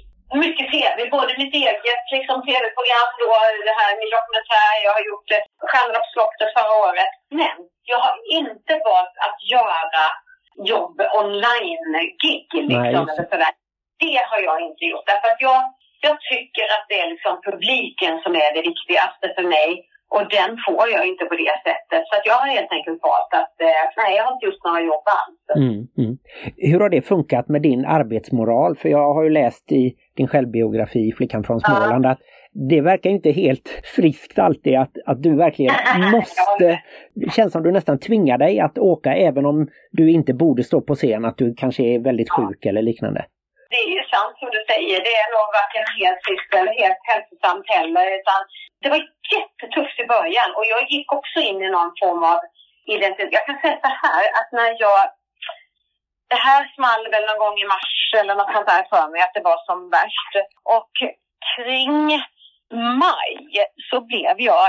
[0.46, 3.30] mycket tv, både mitt eget liksom, tv-program då,
[3.68, 7.12] det här Min dokumentär, jag har gjort eh, Stjärnorna på slottet förra året.
[7.40, 7.56] Men
[7.90, 10.04] jag har inte valt att göra
[10.72, 13.54] jobb online-gig liksom, eller sådär.
[14.04, 15.60] Det har jag inte gjort därför att jag,
[16.00, 19.70] jag tycker att det är liksom publiken som är det viktigaste för mig.
[20.14, 22.02] Och den får jag inte på det sättet.
[22.08, 24.80] Så att jag har helt enkelt valt att eh, nej, jag har inte just några
[24.80, 25.40] jobb alls.
[25.56, 26.18] Mm, mm.
[26.56, 28.76] Hur har det funkat med din arbetsmoral?
[28.76, 32.20] För jag har ju läst i din självbiografi Flickan från Småland att
[32.70, 35.74] det verkar inte helt friskt alltid att, att du verkligen
[36.12, 36.80] måste...
[37.14, 40.80] Det känns som du nästan tvingar dig att åka även om du inte borde stå
[40.80, 42.68] på scen, att du kanske är väldigt sjuk ja.
[42.68, 43.24] eller liknande.
[43.72, 47.02] Det är ju sant som du säger, det är nog varken helt friskt eller helt
[47.10, 48.06] hälsosamt heller.
[48.18, 48.40] Utan
[48.82, 49.00] det var
[49.34, 52.38] jättetufft i början och jag gick också in i någon form av
[52.94, 53.36] identitet.
[53.38, 55.00] Jag kan säga så här att när jag...
[56.32, 59.34] Det här small väl någon gång i mars eller något sånt där för mig att
[59.34, 60.32] det var som värst.
[60.76, 60.92] Och
[61.52, 62.22] kring
[62.72, 63.38] maj
[63.90, 64.68] så blev jag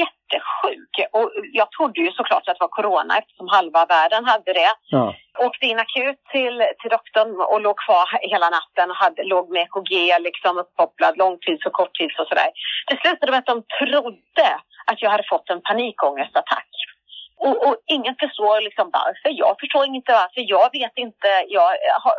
[0.00, 0.94] jättesjuk.
[1.12, 4.72] Och jag trodde ju såklart att det var corona eftersom halva världen hade det.
[4.90, 5.14] Ja.
[5.38, 9.62] Åkte in akut till, till doktorn och låg kvar hela natten och hade, låg med
[9.62, 12.50] EKG liksom uppkopplad långtids och korttids och sådär.
[12.86, 14.48] Det slutade med att de trodde
[14.86, 16.70] att jag hade fått en panikångestattack.
[17.38, 19.30] Och, och, ingen förstår liksom varför.
[19.44, 20.42] Jag förstår inte varför.
[20.56, 21.28] Jag vet inte.
[21.48, 21.70] Jag
[22.04, 22.14] har,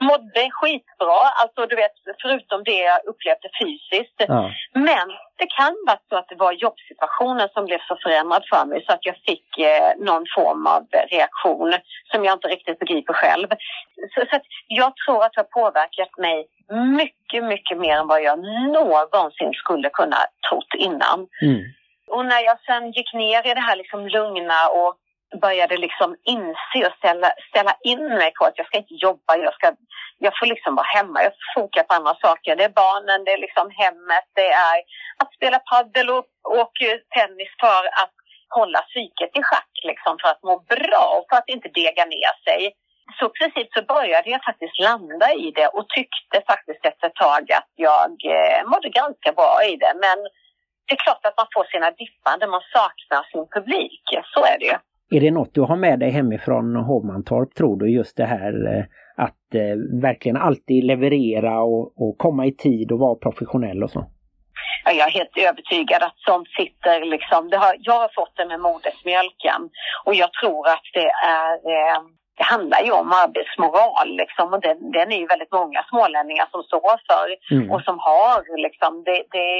[0.08, 4.18] mådde skitbra, alltså du vet, förutom det jag upplevde fysiskt.
[4.18, 4.50] Ja.
[4.74, 5.06] Men
[5.40, 8.92] det kan vara så att det var jobbsituationen som blev så förändrad för mig så
[8.92, 11.74] att jag fick eh, någon form av reaktion
[12.10, 13.48] som jag inte riktigt begriper själv.
[14.14, 16.46] Så, så jag tror att det har påverkat mig
[17.00, 18.38] mycket, mycket mer än vad jag
[18.72, 20.16] någonsin skulle kunna
[20.48, 21.26] trott innan.
[21.42, 21.64] Mm.
[22.10, 24.96] Och när jag sen gick ner i det här liksom lugna och
[25.40, 29.54] började liksom inse och ställa, ställa in mig på att jag ska inte jobba, jag,
[29.54, 29.72] ska,
[30.18, 32.56] jag får liksom vara hemma, jag får foka på andra saker.
[32.56, 34.76] Det är barnen, det är liksom hemmet, det är
[35.20, 36.24] att spela padel och,
[36.60, 36.72] och
[37.14, 38.14] tennis för att
[38.58, 42.34] hålla psyket i schack, liksom, för att må bra och för att inte dega ner
[42.46, 42.60] sig.
[43.18, 47.52] Så precis så började jag faktiskt landa i det och tyckte faktiskt efter ett tag
[47.52, 49.92] att jag eh, mådde ganska bra i det.
[50.06, 50.18] Men
[50.90, 54.04] det är klart att man får sina dippar när man saknar sin publik.
[54.34, 54.76] Så är det ju.
[55.16, 58.84] Är det något du har med dig hemifrån Hovmantorp tror du, just det här eh,
[59.26, 64.10] att eh, verkligen alltid leverera och, och komma i tid och vara professionell och så?
[64.84, 67.50] Ja, jag är helt övertygad att sånt sitter liksom.
[67.52, 69.60] Har, jag har fått det med modersmjölken
[70.04, 72.00] och jag tror att det är eh,
[72.36, 76.62] det handlar ju om arbetsmoral liksom och den, den är ju väldigt många smålänningar som
[76.62, 77.70] står för Mm.
[77.70, 79.50] och som har liksom, det, det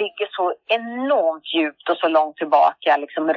[0.00, 3.34] ligger så enormt djupt och så långt tillbaka liksom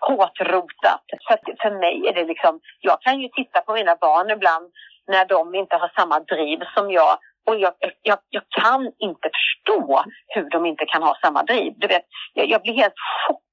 [0.00, 1.04] hårt rotat.
[1.20, 4.72] Så för mig är det liksom, jag kan ju titta på mina barn ibland
[5.06, 10.04] när de inte har samma driv som jag och jag, jag, jag kan inte förstå
[10.26, 11.72] hur de inte kan ha samma driv.
[11.76, 12.02] Du vet,
[12.34, 12.94] jag, jag blir helt
[13.26, 13.45] chockad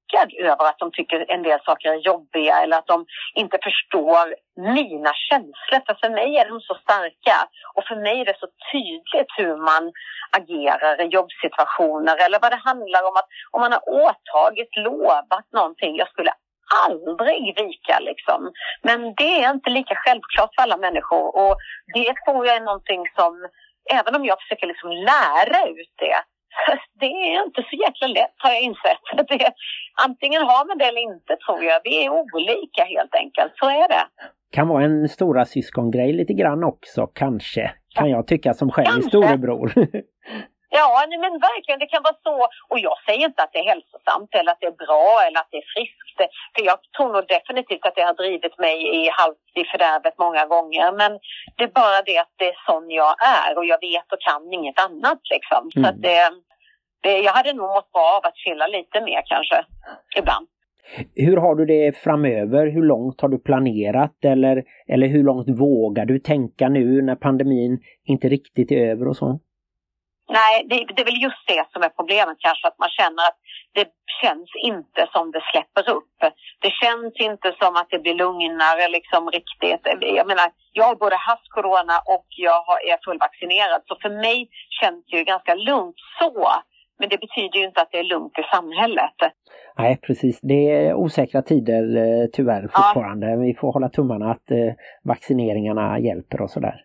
[0.50, 4.34] över att de tycker en del saker är jobbiga eller att de inte förstår
[4.74, 5.80] mina känslor.
[5.86, 7.36] För för mig är de så starka
[7.74, 9.92] och för mig är det så tydligt hur man
[10.38, 15.96] agerar i jobbsituationer eller vad det handlar om att om man har åtagit, lovat någonting.
[15.96, 16.32] Jag skulle
[16.86, 18.52] aldrig vika liksom.
[18.82, 21.56] Men det är inte lika självklart för alla människor och
[21.94, 23.48] det tror jag är någonting som
[23.90, 26.18] även om jag försöker liksom lära ut det
[27.00, 29.04] det är inte så jäkla lätt har jag insett.
[29.28, 29.52] Det,
[30.06, 31.80] antingen har man det eller inte tror jag.
[31.84, 34.04] Vi är olika helt enkelt, så är det.
[34.52, 37.70] Kan vara en stora syskongrej lite grann också kanske.
[37.94, 39.08] Kan jag tycka som själv Kanske.
[39.08, 39.72] storebror.
[40.78, 42.36] Ja, nej, men verkligen, det kan vara så.
[42.70, 45.50] Och jag säger inte att det är hälsosamt eller att det är bra eller att
[45.52, 46.18] det är friskt.
[46.54, 50.44] För jag tror nog definitivt att det har drivit mig i halvt i fördärvet många
[50.54, 50.86] gånger.
[51.00, 51.12] Men
[51.56, 54.42] det är bara det att det är sån jag är och jag vet och kan
[54.58, 55.62] inget annat liksom.
[55.74, 55.90] Så Mm.
[55.90, 56.20] att det,
[57.04, 59.58] det, jag hade nog mått bra av att chilla lite mer kanske,
[60.18, 60.46] ibland.
[61.14, 62.66] Hur har du det framöver?
[62.66, 67.78] Hur långt har du planerat eller, eller hur långt vågar du tänka nu när pandemin
[68.04, 69.40] inte riktigt är över och så?
[70.28, 73.38] Nej, det, det är väl just det som är problemet kanske, att man känner att
[73.74, 73.88] det
[74.22, 76.16] känns inte som det släpper upp.
[76.60, 79.82] Det känns inte som att det blir lugnare liksom riktigt.
[80.00, 84.48] Jag menar, jag har både haft corona och jag är fullvaccinerad, så för mig
[84.80, 86.48] känns det ju ganska lugnt så.
[86.98, 89.18] Men det betyder ju inte att det är lugnt i samhället.
[89.78, 92.68] Nej precis, det är osäkra tider eh, tyvärr Ja.
[92.68, 93.36] fortfarande.
[93.36, 94.72] Vi får hålla tummarna att eh,
[95.04, 96.76] vaccineringarna hjälper och sådär.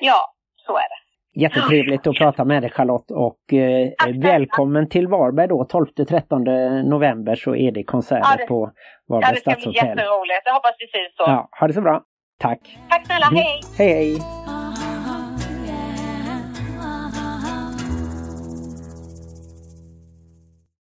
[0.00, 0.34] Ja,
[0.66, 1.00] så är det.
[1.32, 3.88] Jättetrevligt att prata med dig Charlotte och eh,
[4.22, 8.70] välkommen till Varberg då 12-13 november så är det konserter Ja, det- på
[9.06, 9.88] Ja, Varbergs det ska bli stadshotell.
[9.88, 10.42] jätteroligt.
[10.44, 11.24] Jag hoppas vi syns då.
[11.26, 12.02] Ja, ha det så bra.
[12.38, 12.78] Tack.
[12.90, 13.60] Tack snälla, hej!
[13.78, 14.18] Hej hej!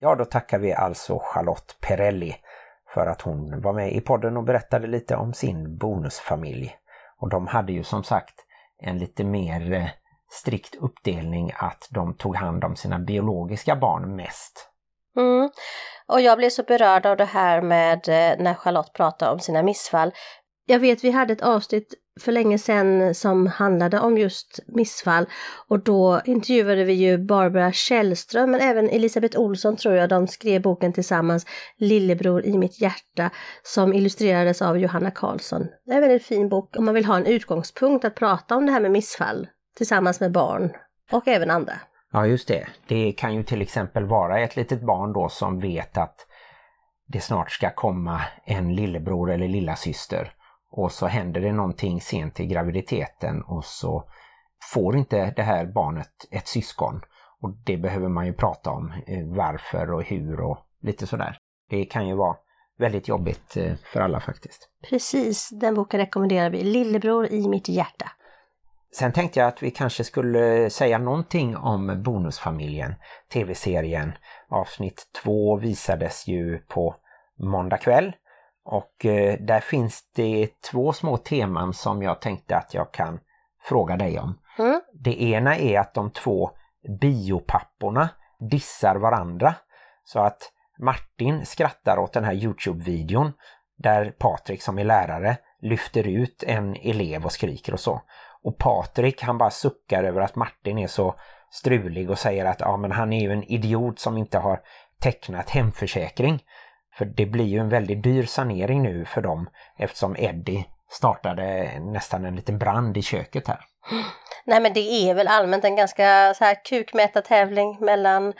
[0.01, 2.35] Ja, då tackar vi alltså Charlotte Perelli
[2.95, 6.75] för att hon var med i podden och berättade lite om sin bonusfamilj.
[7.21, 8.35] Och de hade ju som sagt
[8.83, 9.87] en lite mer eh,
[10.35, 14.71] strikt uppdelning att de tog hand om sina biologiska barn mest.
[15.17, 15.51] Mm.
[16.07, 19.63] Och jag blev så berörd av det här med eh, när Charlotte pratade om sina
[19.63, 20.13] missfall.
[20.67, 25.27] Jag vet vi hade ett avsnitt för länge sedan som handlade om just missfall
[25.69, 30.63] och då intervjuade vi ju Barbara Källström men även Elisabeth Olsson tror jag, de skrev
[30.63, 33.31] boken tillsammans Lillebror i mitt hjärta
[33.63, 35.67] som illustrerades av Johanna Karlsson.
[35.85, 38.67] Det är en väldigt fin bok om man vill ha en utgångspunkt att prata om
[38.67, 40.73] det här med missfall tillsammans med barn
[41.13, 41.73] och även andra.
[42.13, 42.67] Ja, just det.
[42.87, 46.27] Det kan ju till exempel vara ett litet barn då som vet att
[47.07, 50.33] det snart ska komma en lillebror eller lilla syster
[50.71, 54.05] och så händer det någonting sent i graviditeten och så
[54.73, 57.01] får inte det här barnet ett syskon.
[57.41, 61.39] Och det behöver man ju prata om eh, varför och hur och lite sådär.
[61.71, 62.37] Det kan ju vara
[62.79, 64.69] väldigt jobbigt eh, för alla faktiskt.
[64.89, 66.63] Precis, den boken rekommenderar vi.
[66.63, 68.11] Lillebror i mitt hjärta.
[68.95, 72.95] Sen tänkte jag att vi kanske skulle säga någonting om Bonusfamiljen,
[73.33, 74.13] tv-serien.
[74.49, 76.97] Avsnitt två visades ju på
[77.39, 78.13] måndag kväll
[78.65, 83.21] och eh, där finns det två små teman som jag tänkte att jag kan
[83.63, 84.39] fråga dig om.
[84.59, 84.81] Mm.
[84.93, 86.51] Det ena är att de två
[87.01, 88.09] biopapporna
[88.51, 89.55] dissar varandra
[90.05, 93.33] så att Martin skrattar åt den här Youtube-videon
[93.77, 98.03] där Patrik som är lärare lyfter ut en elev och skriker och så.
[98.45, 101.15] Och Patrik han bara suckar över att Martin är så
[101.51, 104.61] strulig och säger att ja, men han är ju en idiot som inte har
[105.01, 106.43] tecknat hemförsäkring.
[106.99, 112.25] För det blir ju en väldigt dyr sanering nu för dem eftersom Eddie startade nästan
[112.25, 113.61] en liten brand i köket här.
[114.45, 118.33] Nej men det är väl allmänt en ganska så här kukmätartävling mellan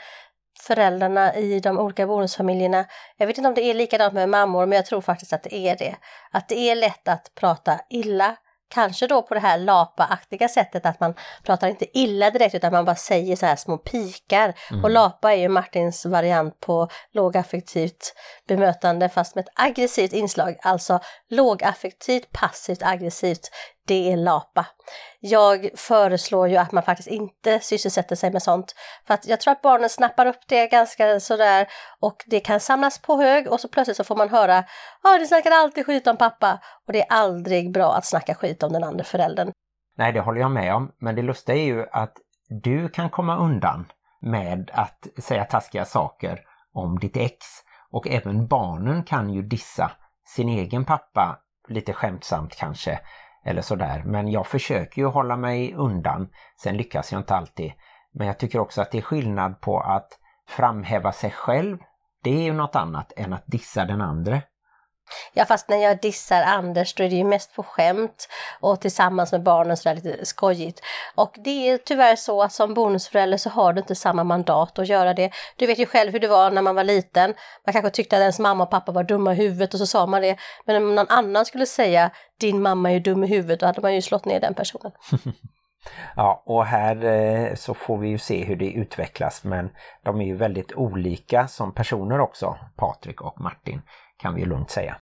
[0.59, 2.85] föräldrarna i de olika bonusfamiljerna.
[3.17, 5.55] Jag vet inte om det är likadant med mammor men jag tror faktiskt att det
[5.55, 5.95] är det.
[6.31, 8.35] Att det är lätt att prata illa
[8.67, 12.85] Kanske då på det här lapa-aktiga sättet att man pratar inte illa direkt utan man
[12.85, 14.53] bara säger så här små pikar.
[14.83, 18.13] Och lapa är ju Martins variant på lågaffektivt
[18.47, 20.55] bemötande fast med ett aggressivt inslag.
[20.61, 20.99] Alltså
[21.29, 23.49] lågaffektivt, passivt, aggressivt
[23.87, 24.65] det är lapa.
[25.19, 28.75] Jag föreslår ju att man faktiskt inte sysselsätter sig med sånt.
[29.07, 31.67] För att jag tror att barnen snappar upp det ganska sådär
[31.99, 34.63] och det kan samlas på hög och så plötsligt så får man höra
[35.03, 38.63] ja, ni snackar alltid skit om pappa och det är aldrig bra att snacka skit
[38.63, 39.51] om den andra föräldern.
[39.97, 40.91] Nej, det håller jag med om.
[40.99, 42.13] Men det lustiga är ju att
[42.49, 43.85] du kan komma undan
[44.21, 46.39] med att säga taskiga saker
[46.73, 47.37] om ditt ex.
[47.91, 49.91] Och även barnen kan ju dissa
[50.27, 52.99] sin egen pappa lite skämtsamt kanske
[53.45, 54.03] eller sådär.
[54.05, 56.29] Men jag försöker ju hålla mig undan.
[56.61, 57.71] Sen lyckas jag inte alltid.
[58.13, 60.07] Men jag tycker också att det är skillnad på att
[60.47, 61.77] framhäva sig själv.
[62.23, 64.41] Det är ju något annat än att dissa den andra.
[65.33, 69.31] Ja fast när jag dissar Anders då är det ju mest på skämt och tillsammans
[69.31, 70.81] med barnen sådär lite skojigt.
[71.15, 74.87] Och det är tyvärr så att som bonusförälder så har du inte samma mandat att
[74.87, 75.31] göra det.
[75.55, 77.33] Du vet ju själv hur det var när man var liten.
[77.65, 80.05] Man kanske tyckte att ens mamma och pappa var dumma i huvudet och så sa
[80.05, 80.37] man det.
[80.65, 83.95] Men om någon annan skulle säga din mamma är dum i huvudet då hade man
[83.95, 84.91] ju slått ner den personen.
[86.15, 89.69] Ja, och här eh, så får vi ju se hur det utvecklas men
[90.03, 93.81] de är ju väldigt olika som personer också, Patrik och Martin
[94.17, 94.97] kan vi lugnt säga.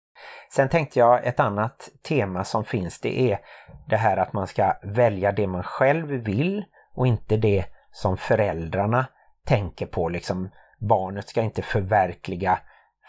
[0.51, 3.39] Sen tänkte jag ett annat tema som finns det är
[3.87, 9.05] det här att man ska välja det man själv vill och inte det som föräldrarna
[9.45, 10.09] tänker på.
[10.09, 12.59] Liksom, barnet ska inte förverkliga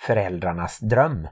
[0.07, 1.29] föräldrarnas dröm.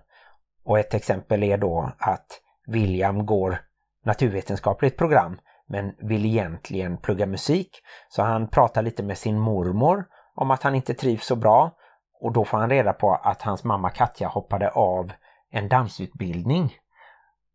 [0.64, 3.60] Och ett exempel är då att William går
[4.04, 7.70] naturvetenskapligt program men vill egentligen plugga musik.
[8.08, 10.04] Så han pratar lite med sin mormor
[10.34, 11.76] om att han inte trivs så bra
[12.20, 15.12] och då får han reda på att hans mamma Katja hoppade av
[15.50, 16.74] en dansutbildning.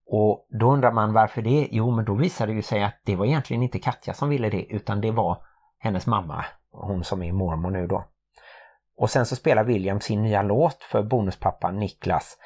[0.08, 1.68] Och då undrar man varför det?
[1.72, 4.50] Jo, men då visade det ju sig att det var egentligen inte Katja som ville
[4.50, 5.38] det utan det var
[5.80, 8.06] hennes mamma, hon som är mormor nu då.
[8.98, 12.38] Och sen så spelar William sin nya låt för bonuspappan Niklas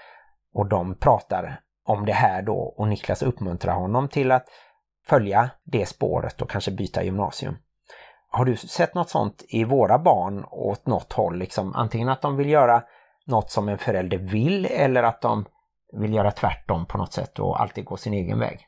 [0.53, 4.45] och de pratar om det här då och Niklas uppmuntrar honom till att
[5.05, 7.57] följa det spåret och kanske byta gymnasium.
[8.31, 11.37] Har du sett något sånt i våra barn åt något håll?
[11.37, 12.83] Liksom, antingen att de vill göra
[13.25, 15.45] något som en förälder vill eller att de
[15.93, 18.67] vill göra tvärtom på något sätt och alltid gå sin egen väg.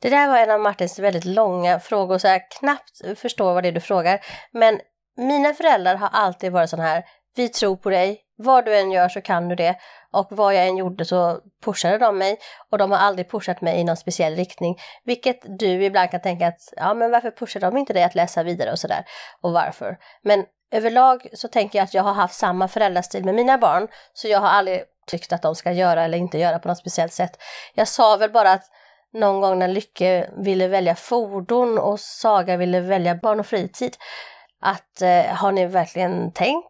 [0.00, 3.68] Det där var en av Martins väldigt långa frågor så jag knappt förstår vad det
[3.68, 4.20] är du frågar.
[4.52, 4.80] Men
[5.16, 7.04] mina föräldrar har alltid varit sådana här,
[7.36, 9.76] vi tror på dig, vad du än gör så kan du det
[10.12, 12.38] och vad jag än gjorde så pushade de mig
[12.70, 14.78] och de har aldrig pushat mig i någon speciell riktning.
[15.04, 18.42] Vilket du ibland kan tänka att, ja men varför pushar de inte dig att läsa
[18.42, 19.04] vidare och sådär
[19.40, 19.98] och varför?
[20.22, 24.28] Men överlag så tänker jag att jag har haft samma föräldrastil med mina barn så
[24.28, 27.38] jag har aldrig tyckt att de ska göra eller inte göra på något speciellt sätt.
[27.74, 28.64] Jag sa väl bara att
[29.12, 33.96] någon gång när Lycke ville välja fordon och Saga ville välja barn och fritid
[34.60, 36.69] att eh, har ni verkligen tänkt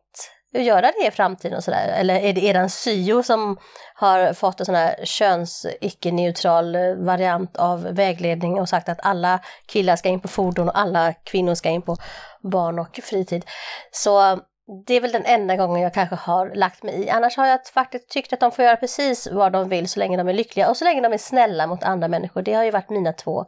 [0.53, 1.89] göra det i framtiden och sådär?
[1.89, 3.57] Eller är det eran syo som
[3.95, 9.41] har fått en sån här köns icke-neutral eh, variant av vägledning och sagt att alla
[9.67, 11.97] killar ska in på fordon och alla kvinnor ska in på
[12.43, 13.45] barn och fritid.
[13.91, 14.41] Så
[14.87, 17.11] det är väl den enda gången jag kanske har lagt mig i.
[17.11, 20.17] Annars har jag faktiskt tyckt att de får göra precis vad de vill så länge
[20.17, 22.43] de är lyckliga och så länge de är snälla mot andra människor.
[22.43, 23.45] Det har ju varit mina två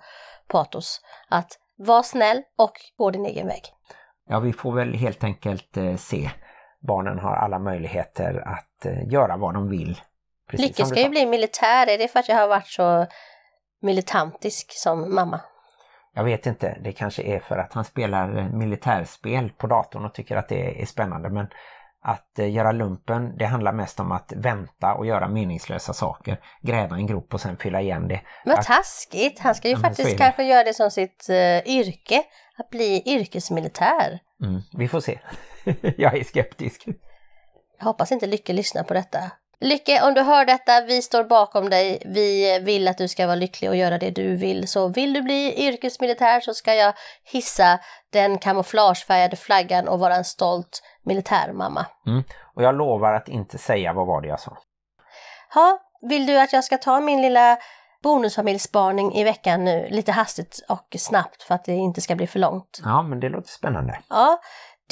[0.48, 1.00] patos.
[1.28, 3.62] Att vara snäll och gå din egen väg.
[4.28, 6.30] Ja, vi får väl helt enkelt eh, se
[6.82, 10.00] barnen har alla möjligheter att eh, göra vad de vill.
[10.52, 13.06] Lycke ska ju bli militär, är det för att jag har varit så
[13.82, 15.40] militantisk som mamma?
[16.14, 20.14] Jag vet inte, det kanske är för att han spelar eh, militärspel på datorn och
[20.14, 21.46] tycker att det är spännande men
[22.02, 26.40] att eh, göra lumpen, det handlar mest om att vänta och göra meningslösa saker.
[26.60, 28.20] Gräva en grop och sen fylla igen det.
[28.44, 28.66] Vad att...
[28.66, 29.38] taskigt!
[29.38, 32.22] Han ska ju ja, faktiskt kanske göra det som sitt uh, yrke,
[32.58, 34.18] att bli yrkesmilitär.
[34.42, 35.18] Mm, vi får se.
[35.96, 36.84] jag är skeptisk.
[37.78, 39.18] Jag hoppas inte Lycke lyssnar på detta.
[39.60, 42.02] Lycke, om du hör detta, vi står bakom dig.
[42.06, 44.68] Vi vill att du ska vara lycklig och göra det du vill.
[44.68, 46.94] Så vill du bli yrkesmilitär så ska jag
[47.24, 47.78] hissa
[48.12, 51.86] den kamouflagefärgade flaggan och vara en stolt militärmamma.
[52.06, 52.24] Mm.
[52.54, 54.58] Och jag lovar att inte säga vad var det jag sa.
[55.54, 57.58] Ja, vill du att jag ska ta min lilla
[58.02, 62.38] bonusfamiljsspaning i veckan nu lite hastigt och snabbt för att det inte ska bli för
[62.38, 62.80] långt?
[62.84, 63.98] Ja, men det låter spännande.
[64.08, 64.40] Ja,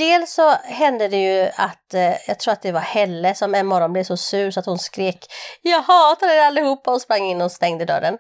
[0.01, 3.67] Dels så hände det ju att, eh, jag tror att det var Helle som en
[3.67, 5.27] morgon blev så sur så att hon skrek
[5.63, 8.19] Jag hatar er allihopa och sprang in och stängde dörren.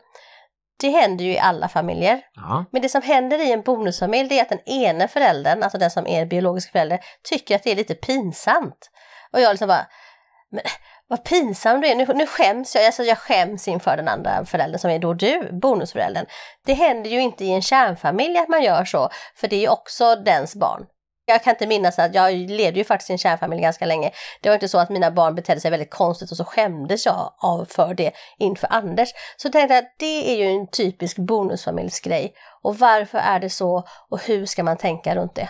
[0.80, 2.20] Det händer ju i alla familjer.
[2.34, 2.64] Ja.
[2.72, 5.90] Men det som händer i en bonusfamilj det är att den ene föräldern, alltså den
[5.90, 7.00] som är biologisk förälder,
[7.30, 8.90] tycker att det är lite pinsamt.
[9.32, 9.86] Och jag liksom bara,
[10.50, 10.62] men
[11.08, 14.78] vad pinsam du är, nu, nu skäms jag, alltså jag skäms inför den andra föräldern
[14.78, 16.26] som är då du, bonusföräldern.
[16.66, 19.68] Det händer ju inte i en kärnfamilj att man gör så, för det är ju
[19.68, 20.86] också dens barn.
[21.30, 24.10] Jag kan inte minnas att jag levde ju faktiskt i en kärnfamilj ganska länge.
[24.40, 27.34] Det var inte så att mina barn betedde sig väldigt konstigt och så skämdes jag
[27.38, 29.08] av för det inför Anders.
[29.36, 32.34] Så jag tänkte att det är ju en typisk bonusfamiljsgrej.
[32.62, 35.48] Och varför är det så och hur ska man tänka runt det?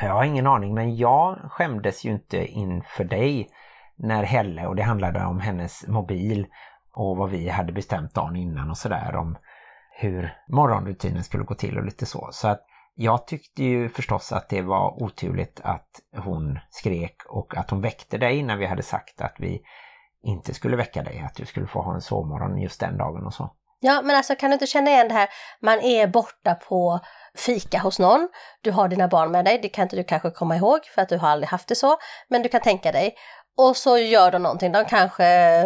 [0.00, 3.48] Jag har ingen aning men jag skämdes ju inte inför dig
[3.96, 6.46] när Helle och det handlade om hennes mobil
[6.94, 9.38] och vad vi hade bestämt dagen innan och sådär om
[9.96, 12.28] hur morgonrutinen skulle gå till och lite så.
[12.32, 12.60] Så att
[12.94, 18.18] jag tyckte ju förstås att det var oturligt att hon skrek och att hon väckte
[18.18, 19.62] dig när vi hade sagt att vi
[20.22, 23.34] inte skulle väcka dig, att du skulle få ha en sovmorgon just den dagen och
[23.34, 23.50] så.
[23.80, 25.28] Ja, men alltså kan du inte känna igen det här,
[25.60, 27.00] man är borta på
[27.34, 28.28] fika hos någon,
[28.60, 31.08] du har dina barn med dig, det kan inte du kanske komma ihåg för att
[31.08, 31.96] du har aldrig haft det så,
[32.28, 33.14] men du kan tänka dig.
[33.56, 35.24] Och så gör de någonting, de kanske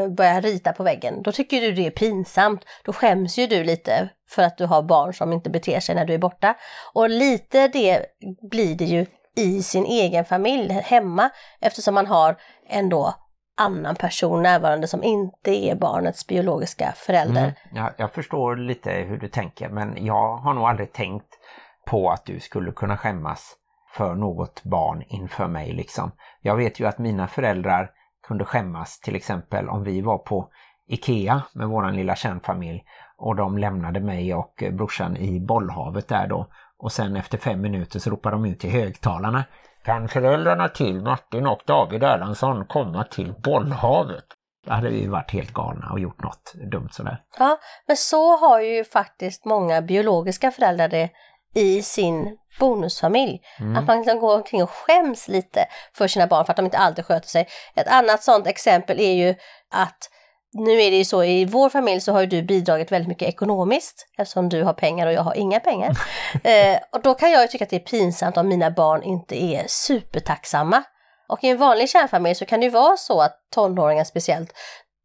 [0.08, 1.22] börjar rita på väggen.
[1.22, 2.64] Då tycker du det är pinsamt.
[2.84, 6.04] Då skäms ju du lite för att du har barn som inte beter sig när
[6.04, 6.54] du är borta.
[6.94, 8.06] Och lite det
[8.50, 11.30] blir det ju i sin egen familj hemma
[11.60, 12.36] eftersom man har
[12.68, 13.14] en då
[13.56, 17.42] annan person närvarande som inte är barnets biologiska förälder.
[17.42, 21.38] Mm, ja, jag förstår lite hur du tänker men jag har nog aldrig tänkt
[21.86, 23.54] på att du skulle kunna skämmas
[23.98, 26.10] för något barn inför mig liksom.
[26.40, 27.90] Jag vet ju att mina föräldrar
[28.28, 30.48] kunde skämmas till exempel om vi var på
[30.88, 32.84] Ikea med våran lilla kärnfamilj
[33.16, 36.46] och de lämnade mig och brorsan i bollhavet där då
[36.78, 39.44] och sen efter fem minuter så ropade de ut till högtalarna
[39.84, 44.24] Kan föräldrarna till Martin och David Erlandsson komma till bollhavet?
[44.66, 47.22] Då hade vi varit helt galna och gjort något dumt sådär.
[47.38, 51.10] Ja, men så har ju faktiskt många biologiska föräldrar det
[51.54, 53.40] i sin bonusfamilj.
[53.60, 53.76] Mm.
[53.76, 56.78] Att man liksom går omkring och skäms lite för sina barn för att de inte
[56.78, 57.48] alltid sköter sig.
[57.74, 59.34] Ett annat sådant exempel är ju
[59.70, 60.10] att
[60.52, 63.28] nu är det ju så i vår familj så har ju du bidragit väldigt mycket
[63.28, 65.90] ekonomiskt eftersom du har pengar och jag har inga pengar.
[66.44, 69.42] eh, och då kan jag ju tycka att det är pinsamt om mina barn inte
[69.44, 70.82] är supertacksamma.
[71.28, 74.52] Och i en vanlig kärnfamilj så kan det ju vara så att tonåringar speciellt,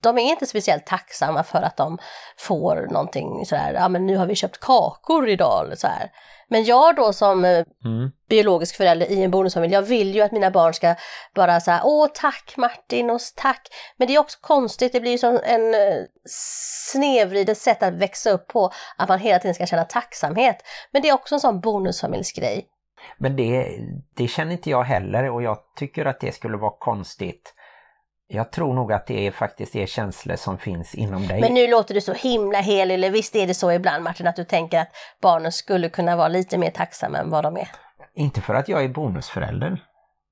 [0.04, 1.98] de är inte speciellt tacksamma för att de
[2.38, 6.12] får någonting sådär, ja men nu har vi köpt kakor idag eller så här.
[6.48, 8.12] Men jag då som eh, mm.
[8.30, 10.96] biologisk förälder i en bonusfamilj, jag vill ju att mina barn ska
[11.36, 13.68] bara säga åh tack Martin och tack.
[13.98, 16.04] Men det är också konstigt, det blir ju som en eh,
[16.92, 20.58] snedvridet sätt att växa upp på, att man hela tiden ska känna tacksamhet.
[20.92, 22.68] Men det är också en sån bonusfamiljsgrej.
[23.18, 23.80] Men det,
[24.16, 27.54] det känner inte jag heller och jag tycker att det skulle vara konstigt
[28.28, 31.42] jag tror nog att det är faktiskt är känslor som finns inom dig.
[31.42, 34.36] Men nu låter du så himla helig, eller visst är det så ibland Martin att
[34.36, 34.90] du tänker att
[35.22, 37.68] barnen skulle kunna vara lite mer tacksamma än vad de är?
[38.16, 39.84] Inte för att jag är bonusförälder.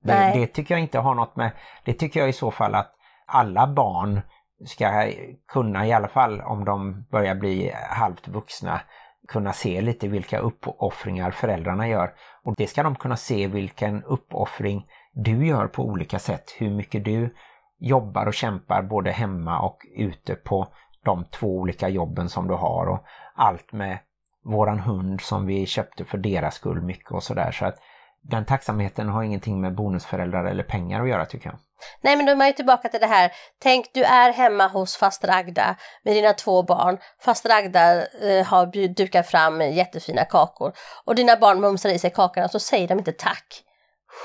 [0.04, 1.50] Det, det, tycker jag inte har något med,
[1.84, 2.92] det tycker jag i så fall att
[3.26, 4.20] alla barn
[4.66, 5.12] ska
[5.48, 8.80] kunna i alla fall om de börjar bli halvt vuxna
[9.28, 12.12] kunna se lite vilka uppoffringar föräldrarna gör.
[12.44, 17.04] Och det ska de kunna se vilken uppoffring du gör på olika sätt, hur mycket
[17.04, 17.34] du
[17.82, 20.68] jobbar och kämpar både hemma och ute på
[21.04, 23.04] de två olika jobben som du har och
[23.34, 23.98] allt med
[24.44, 27.52] våran hund som vi köpte för deras skull mycket och sådär.
[27.52, 27.78] Så att
[28.22, 31.58] den tacksamheten har ingenting med bonusföräldrar eller pengar att göra tycker jag.
[32.00, 34.96] Nej men då är man ju tillbaka till det här, tänk du är hemma hos
[34.96, 36.98] faster Agda med dina två barn.
[37.20, 40.72] Faster Agda eh, har dukat fram jättefina kakor
[41.04, 43.64] och dina barn mumsar i sig kakorna så säger de inte tack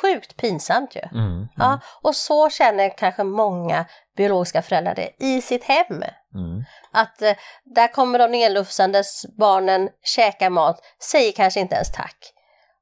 [0.02, 1.02] sjukt pinsamt ju.
[1.02, 1.48] Mm, mm.
[1.56, 3.86] Ja, och så känner kanske många
[4.18, 6.04] biologiska föräldrar det i sitt hem.
[6.34, 6.64] Mm.
[6.92, 7.34] Att eh,
[7.64, 10.80] där kommer de nedlufsandes, barnen käkar mat,
[11.12, 12.18] säger kanske inte ens tack.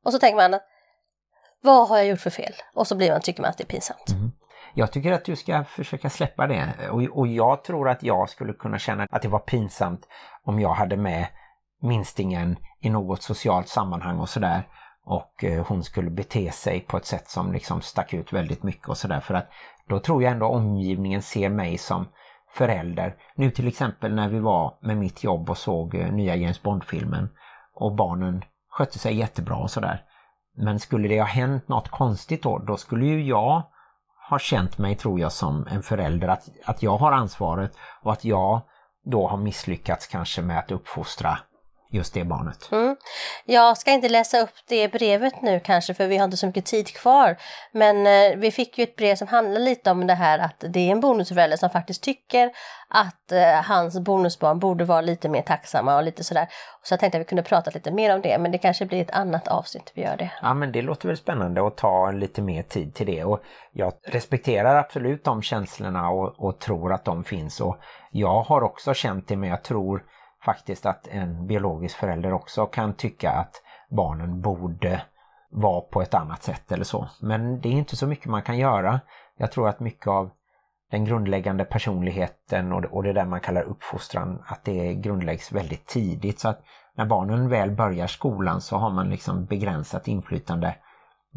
[0.06, 0.64] Och så tänker man att
[1.62, 2.54] vad har jag gjort för fel?
[2.74, 4.10] Och så blir man, tycker man att det är pinsamt.
[4.10, 4.32] Mm.
[4.74, 8.54] Jag tycker att du ska försöka släppa det och, och jag tror att jag skulle
[8.54, 10.08] kunna känna att det var pinsamt
[10.44, 11.28] om jag hade med
[11.82, 14.68] minstingen i något socialt sammanhang och sådär
[15.06, 18.90] och eh, hon skulle bete sig på ett sätt som liksom stack ut väldigt mycket
[18.90, 19.50] och sådär för att
[19.88, 22.08] då tror jag ändå omgivningen ser mig som
[22.50, 23.16] förälder.
[23.36, 27.30] Nu till exempel när vi var med mitt jobb och såg eh, nya James Bond-filmen
[27.74, 30.04] och barnen skötte sig jättebra och sådär.
[30.58, 33.64] Men skulle det ha hänt något konstigt då, då skulle ju jag
[34.30, 38.26] ha känt mig tror jag som en förälder att, att jag har ansvaret och att
[38.26, 38.62] jag
[39.04, 41.38] då har misslyckats kanske med att uppfostra
[41.96, 42.70] just det barnet.
[42.72, 42.96] Mm.
[43.46, 46.66] Jag ska inte läsa upp det brevet nu kanske för vi har inte så mycket
[46.66, 47.38] tid kvar.
[47.72, 50.80] Men eh, vi fick ju ett brev som handlar lite om det här att det
[50.80, 52.52] är en bonusförälder som faktiskt tycker
[52.88, 56.48] att eh, hans bonusbarn borde vara lite mer tacksamma och lite sådär.
[56.84, 59.02] Så jag tänkte att vi kunde prata lite mer om det men det kanske blir
[59.02, 60.32] ett annat avsnitt vi gör det.
[60.42, 63.40] Ja men det låter väl spännande att ta lite mer tid till det och
[63.72, 67.78] jag respekterar absolut de känslorna och, och tror att de finns och
[68.12, 70.04] jag har också känt det men jag tror
[70.46, 75.02] faktiskt att en biologisk förälder också kan tycka att barnen borde
[75.50, 77.10] vara på ett annat sätt eller så.
[77.22, 79.00] Men det är inte så mycket man kan göra.
[79.38, 80.30] Jag tror att mycket av
[80.92, 85.86] den grundläggande personligheten och det, och det där man kallar uppfostran, att det grundläggs väldigt
[85.86, 86.40] tidigt.
[86.40, 86.62] Så att
[86.96, 90.76] när barnen väl börjar skolan så har man liksom begränsat inflytande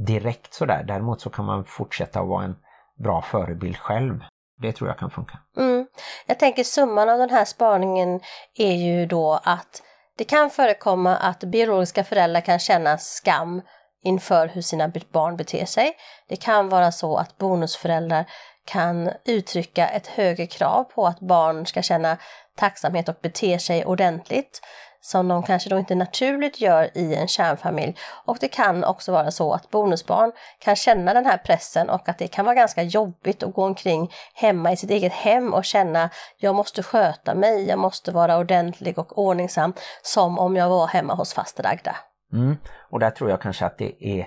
[0.06, 0.84] direkt sådär.
[0.84, 2.56] Däremot så kan man fortsätta att vara en
[2.98, 4.24] bra förebild själv.
[4.58, 5.38] Det tror jag kan funka.
[5.56, 5.77] Mm.
[6.26, 8.20] Jag tänker summan av den här spaningen
[8.54, 9.82] är ju då att
[10.18, 13.62] det kan förekomma att biologiska föräldrar kan känna skam
[14.02, 15.96] inför hur sina barn beter sig.
[16.28, 18.24] Det kan vara så att bonusföräldrar
[18.64, 22.16] kan uttrycka ett högre krav på att barn ska känna
[22.56, 24.60] tacksamhet och bete sig ordentligt
[25.08, 27.96] som de kanske då inte naturligt gör i en kärnfamilj.
[28.24, 32.18] Och det kan också vara så att bonusbarn kan känna den här pressen och att
[32.18, 36.10] det kan vara ganska jobbigt att gå omkring hemma i sitt eget hem och känna
[36.38, 41.14] jag måste sköta mig, jag måste vara ordentlig och ordningsam som om jag var hemma
[41.14, 41.96] hos faster Agda.
[42.32, 42.56] Mm.
[42.90, 44.26] Och där tror jag kanske att det är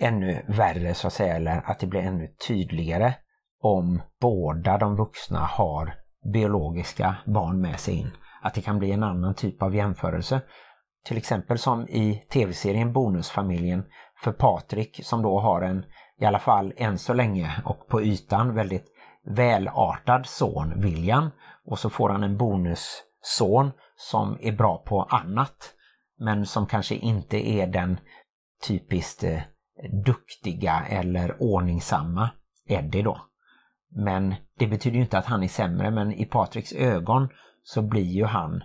[0.00, 3.12] ännu värre så att säga, eller att det blir ännu tydligare
[3.62, 5.94] om båda de vuxna har
[6.32, 8.10] biologiska barn med sig in.
[8.40, 10.40] Att det kan bli en annan typ av jämförelse.
[11.04, 13.84] Till exempel som i tv-serien Bonusfamiljen
[14.22, 15.84] för Patrik som då har en,
[16.20, 18.86] i alla fall än så länge och på ytan väldigt
[19.36, 21.30] välartad son William
[21.66, 25.74] och så får han en bonusson som är bra på annat
[26.18, 28.00] men som kanske inte är den
[28.68, 29.40] typiskt eh,
[30.04, 32.30] duktiga eller ordningsamma
[32.68, 33.18] Eddie då.
[33.90, 37.28] Men det betyder ju inte att han är sämre men i Patriks ögon
[37.62, 38.62] så blir ju han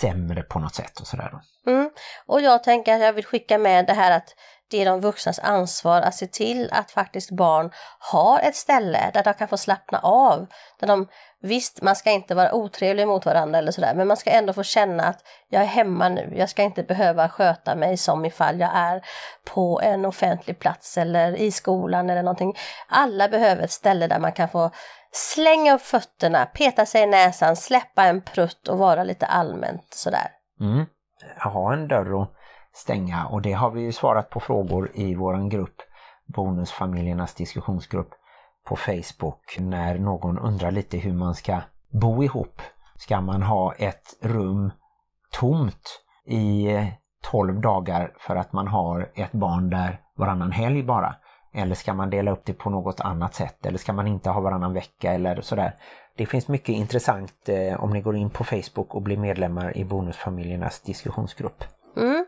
[0.00, 1.32] sämre på något sätt och sådär.
[1.66, 1.90] Mm.
[2.26, 4.34] Och jag tänker att jag vill skicka med det här att
[4.70, 9.24] det är de vuxnas ansvar att se till att faktiskt barn har ett ställe där
[9.24, 10.46] de kan få slappna av.
[10.80, 11.08] Där de,
[11.40, 14.62] visst, man ska inte vara otrevlig mot varandra eller sådär, men man ska ändå få
[14.62, 16.32] känna att jag är hemma nu.
[16.36, 19.02] Jag ska inte behöva sköta mig som ifall jag är
[19.44, 22.56] på en offentlig plats eller i skolan eller någonting.
[22.88, 24.70] Alla behöver ett ställe där man kan få
[25.12, 30.28] slänga upp fötterna, peta sig i näsan, släppa en prutt och vara lite allmänt sådär.
[30.60, 30.86] Mm.
[31.44, 32.37] Ha en dörr att
[32.78, 35.76] stänga och det har vi ju svarat på frågor i våran grupp,
[36.26, 38.10] Bonusfamiljernas diskussionsgrupp
[38.68, 41.60] på Facebook när någon undrar lite hur man ska
[41.92, 42.60] bo ihop.
[42.96, 44.70] Ska man ha ett rum
[45.30, 46.68] tomt i
[47.22, 51.14] 12 dagar för att man har ett barn där varannan helg bara?
[51.54, 53.66] Eller ska man dela upp det på något annat sätt?
[53.66, 55.74] Eller ska man inte ha varannan vecka eller sådär?
[56.16, 59.84] Det finns mycket intressant eh, om ni går in på Facebook och blir medlemmar i
[59.84, 61.64] Bonusfamiljernas diskussionsgrupp.
[61.98, 62.26] Mm.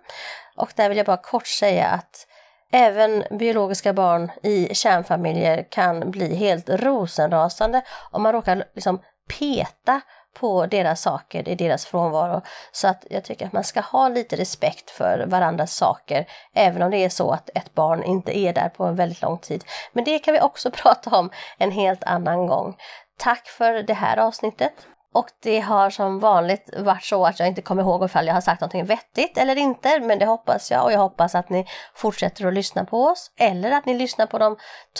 [0.56, 2.26] Och där vill jag bara kort säga att
[2.72, 9.00] även biologiska barn i kärnfamiljer kan bli helt rosenrasande om man råkar liksom
[9.38, 10.00] peta
[10.34, 12.42] på deras saker i deras frånvaro.
[12.72, 16.90] Så att jag tycker att man ska ha lite respekt för varandras saker, även om
[16.90, 19.64] det är så att ett barn inte är där på en väldigt lång tid.
[19.92, 22.76] Men det kan vi också prata om en helt annan gång.
[23.18, 24.72] Tack för det här avsnittet.
[25.12, 28.40] Och det har som vanligt varit så att jag inte kommer ihåg ifall jag har
[28.40, 32.46] sagt någonting vettigt eller inte, men det hoppas jag och jag hoppas att ni fortsätter
[32.46, 34.56] att lyssna på oss eller att ni lyssnar på de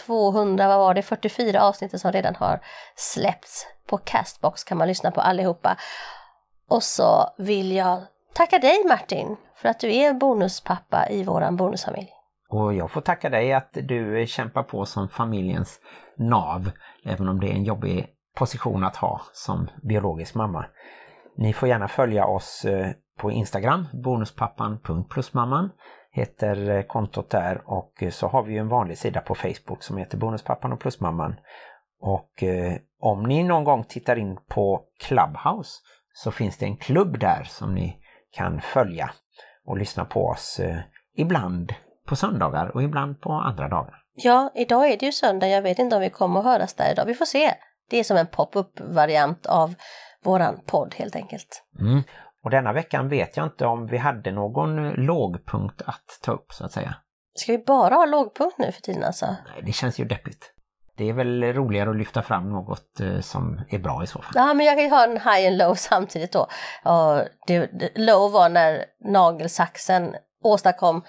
[0.07, 2.61] 200, vad var det, 44 avsnitten som redan har
[2.97, 3.67] släppts.
[3.87, 5.77] På Castbox kan man lyssna på allihopa.
[6.69, 8.03] Och så vill jag
[8.35, 12.11] tacka dig Martin för att du är bonuspappa i våran bonusfamilj.
[12.49, 15.81] Och jag får tacka dig att du kämpar på som familjens
[16.17, 16.71] nav,
[17.05, 20.67] även om det är en jobbig position att ha som biologisk mamma.
[21.37, 25.71] Ni får gärna följa oss eh, på Instagram, bonuspappan.plusmamman
[26.13, 29.97] heter eh, kontot där och eh, så har vi en vanlig sida på Facebook som
[29.97, 31.35] heter Bonuspappan och Plusmamman.
[32.03, 32.45] Och
[33.01, 35.71] om ni någon gång tittar in på Clubhouse
[36.13, 37.97] så finns det en klubb där som ni
[38.31, 39.11] kan följa
[39.67, 40.61] och lyssna på oss
[41.17, 41.75] ibland
[42.07, 44.03] på söndagar och ibland på andra dagar.
[44.15, 45.49] Ja, idag är det ju söndag.
[45.49, 47.05] Jag vet inte om vi kommer att höras där idag.
[47.07, 47.55] Vi får se.
[47.91, 49.75] Det är som en pop-up variant av
[50.25, 51.63] våran podd helt enkelt.
[51.81, 52.03] Mm.
[52.45, 56.65] Och denna veckan vet jag inte om vi hade någon lågpunkt att ta upp så
[56.65, 56.95] att säga.
[57.35, 59.27] Ska vi bara ha lågpunkt nu för tiden alltså?
[59.27, 60.53] Nej, det känns ju deppigt.
[60.97, 64.33] Det är väl roligare att lyfta fram något eh, som är bra i så fall.
[64.35, 66.41] Ja, men jag kan ju ha en high and low samtidigt då.
[66.85, 71.03] Och det, det, low var när nagelsaxen åstadkom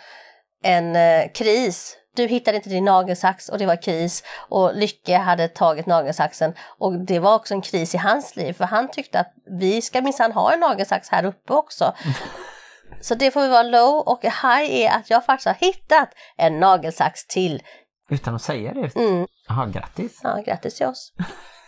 [0.63, 1.97] en eh, kris.
[2.15, 7.05] Du hittade inte din nagelsax och det var kris och Lycke hade tagit nagelsaxen och
[7.05, 10.31] det var också en kris i hans liv för han tyckte att vi ska minsann
[10.31, 11.93] ha en nagelsax här uppe också.
[13.01, 16.59] Så det får vi vara low och high är att jag faktiskt har hittat en
[16.59, 17.63] nagelsax till.
[18.09, 18.95] Utan att säga det?
[18.95, 19.27] Mm.
[19.47, 20.19] Jaha, grattis!
[20.23, 21.13] Ja, grattis till oss!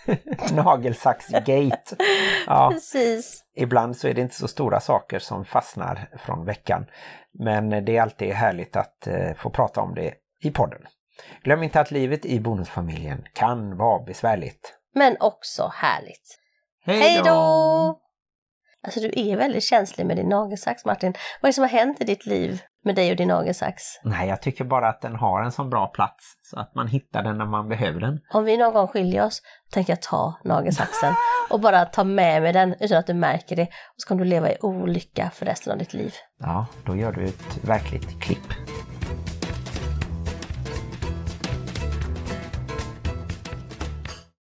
[0.52, 1.96] Nagelsaxgate.
[2.48, 3.44] Ja, Precis.
[3.56, 6.86] ibland så är det inte så stora saker som fastnar från veckan.
[7.40, 10.14] Men det är alltid härligt att eh, få prata om det
[10.46, 10.82] i podden.
[11.44, 14.74] Glöm inte att livet i bonusfamiljen kan vara besvärligt.
[14.96, 16.40] Men också härligt.
[16.86, 18.00] Hej då!
[18.86, 21.14] Alltså du är väldigt känslig med din nagelsax Martin.
[21.42, 23.84] Vad är det som har hänt i ditt liv med dig och din nagelsax?
[24.04, 27.24] Nej, jag tycker bara att den har en så bra plats så att man hittar
[27.24, 28.20] den när man behöver den.
[28.34, 29.42] Om vi någon gång skiljer oss
[29.72, 31.14] tänker jag ta nagelsaxen
[31.50, 33.64] och bara ta med mig den utan att du märker det.
[33.64, 36.14] Och så kommer du leva i olycka för resten av ditt liv.
[36.40, 38.54] Ja, då gör du ett verkligt klipp.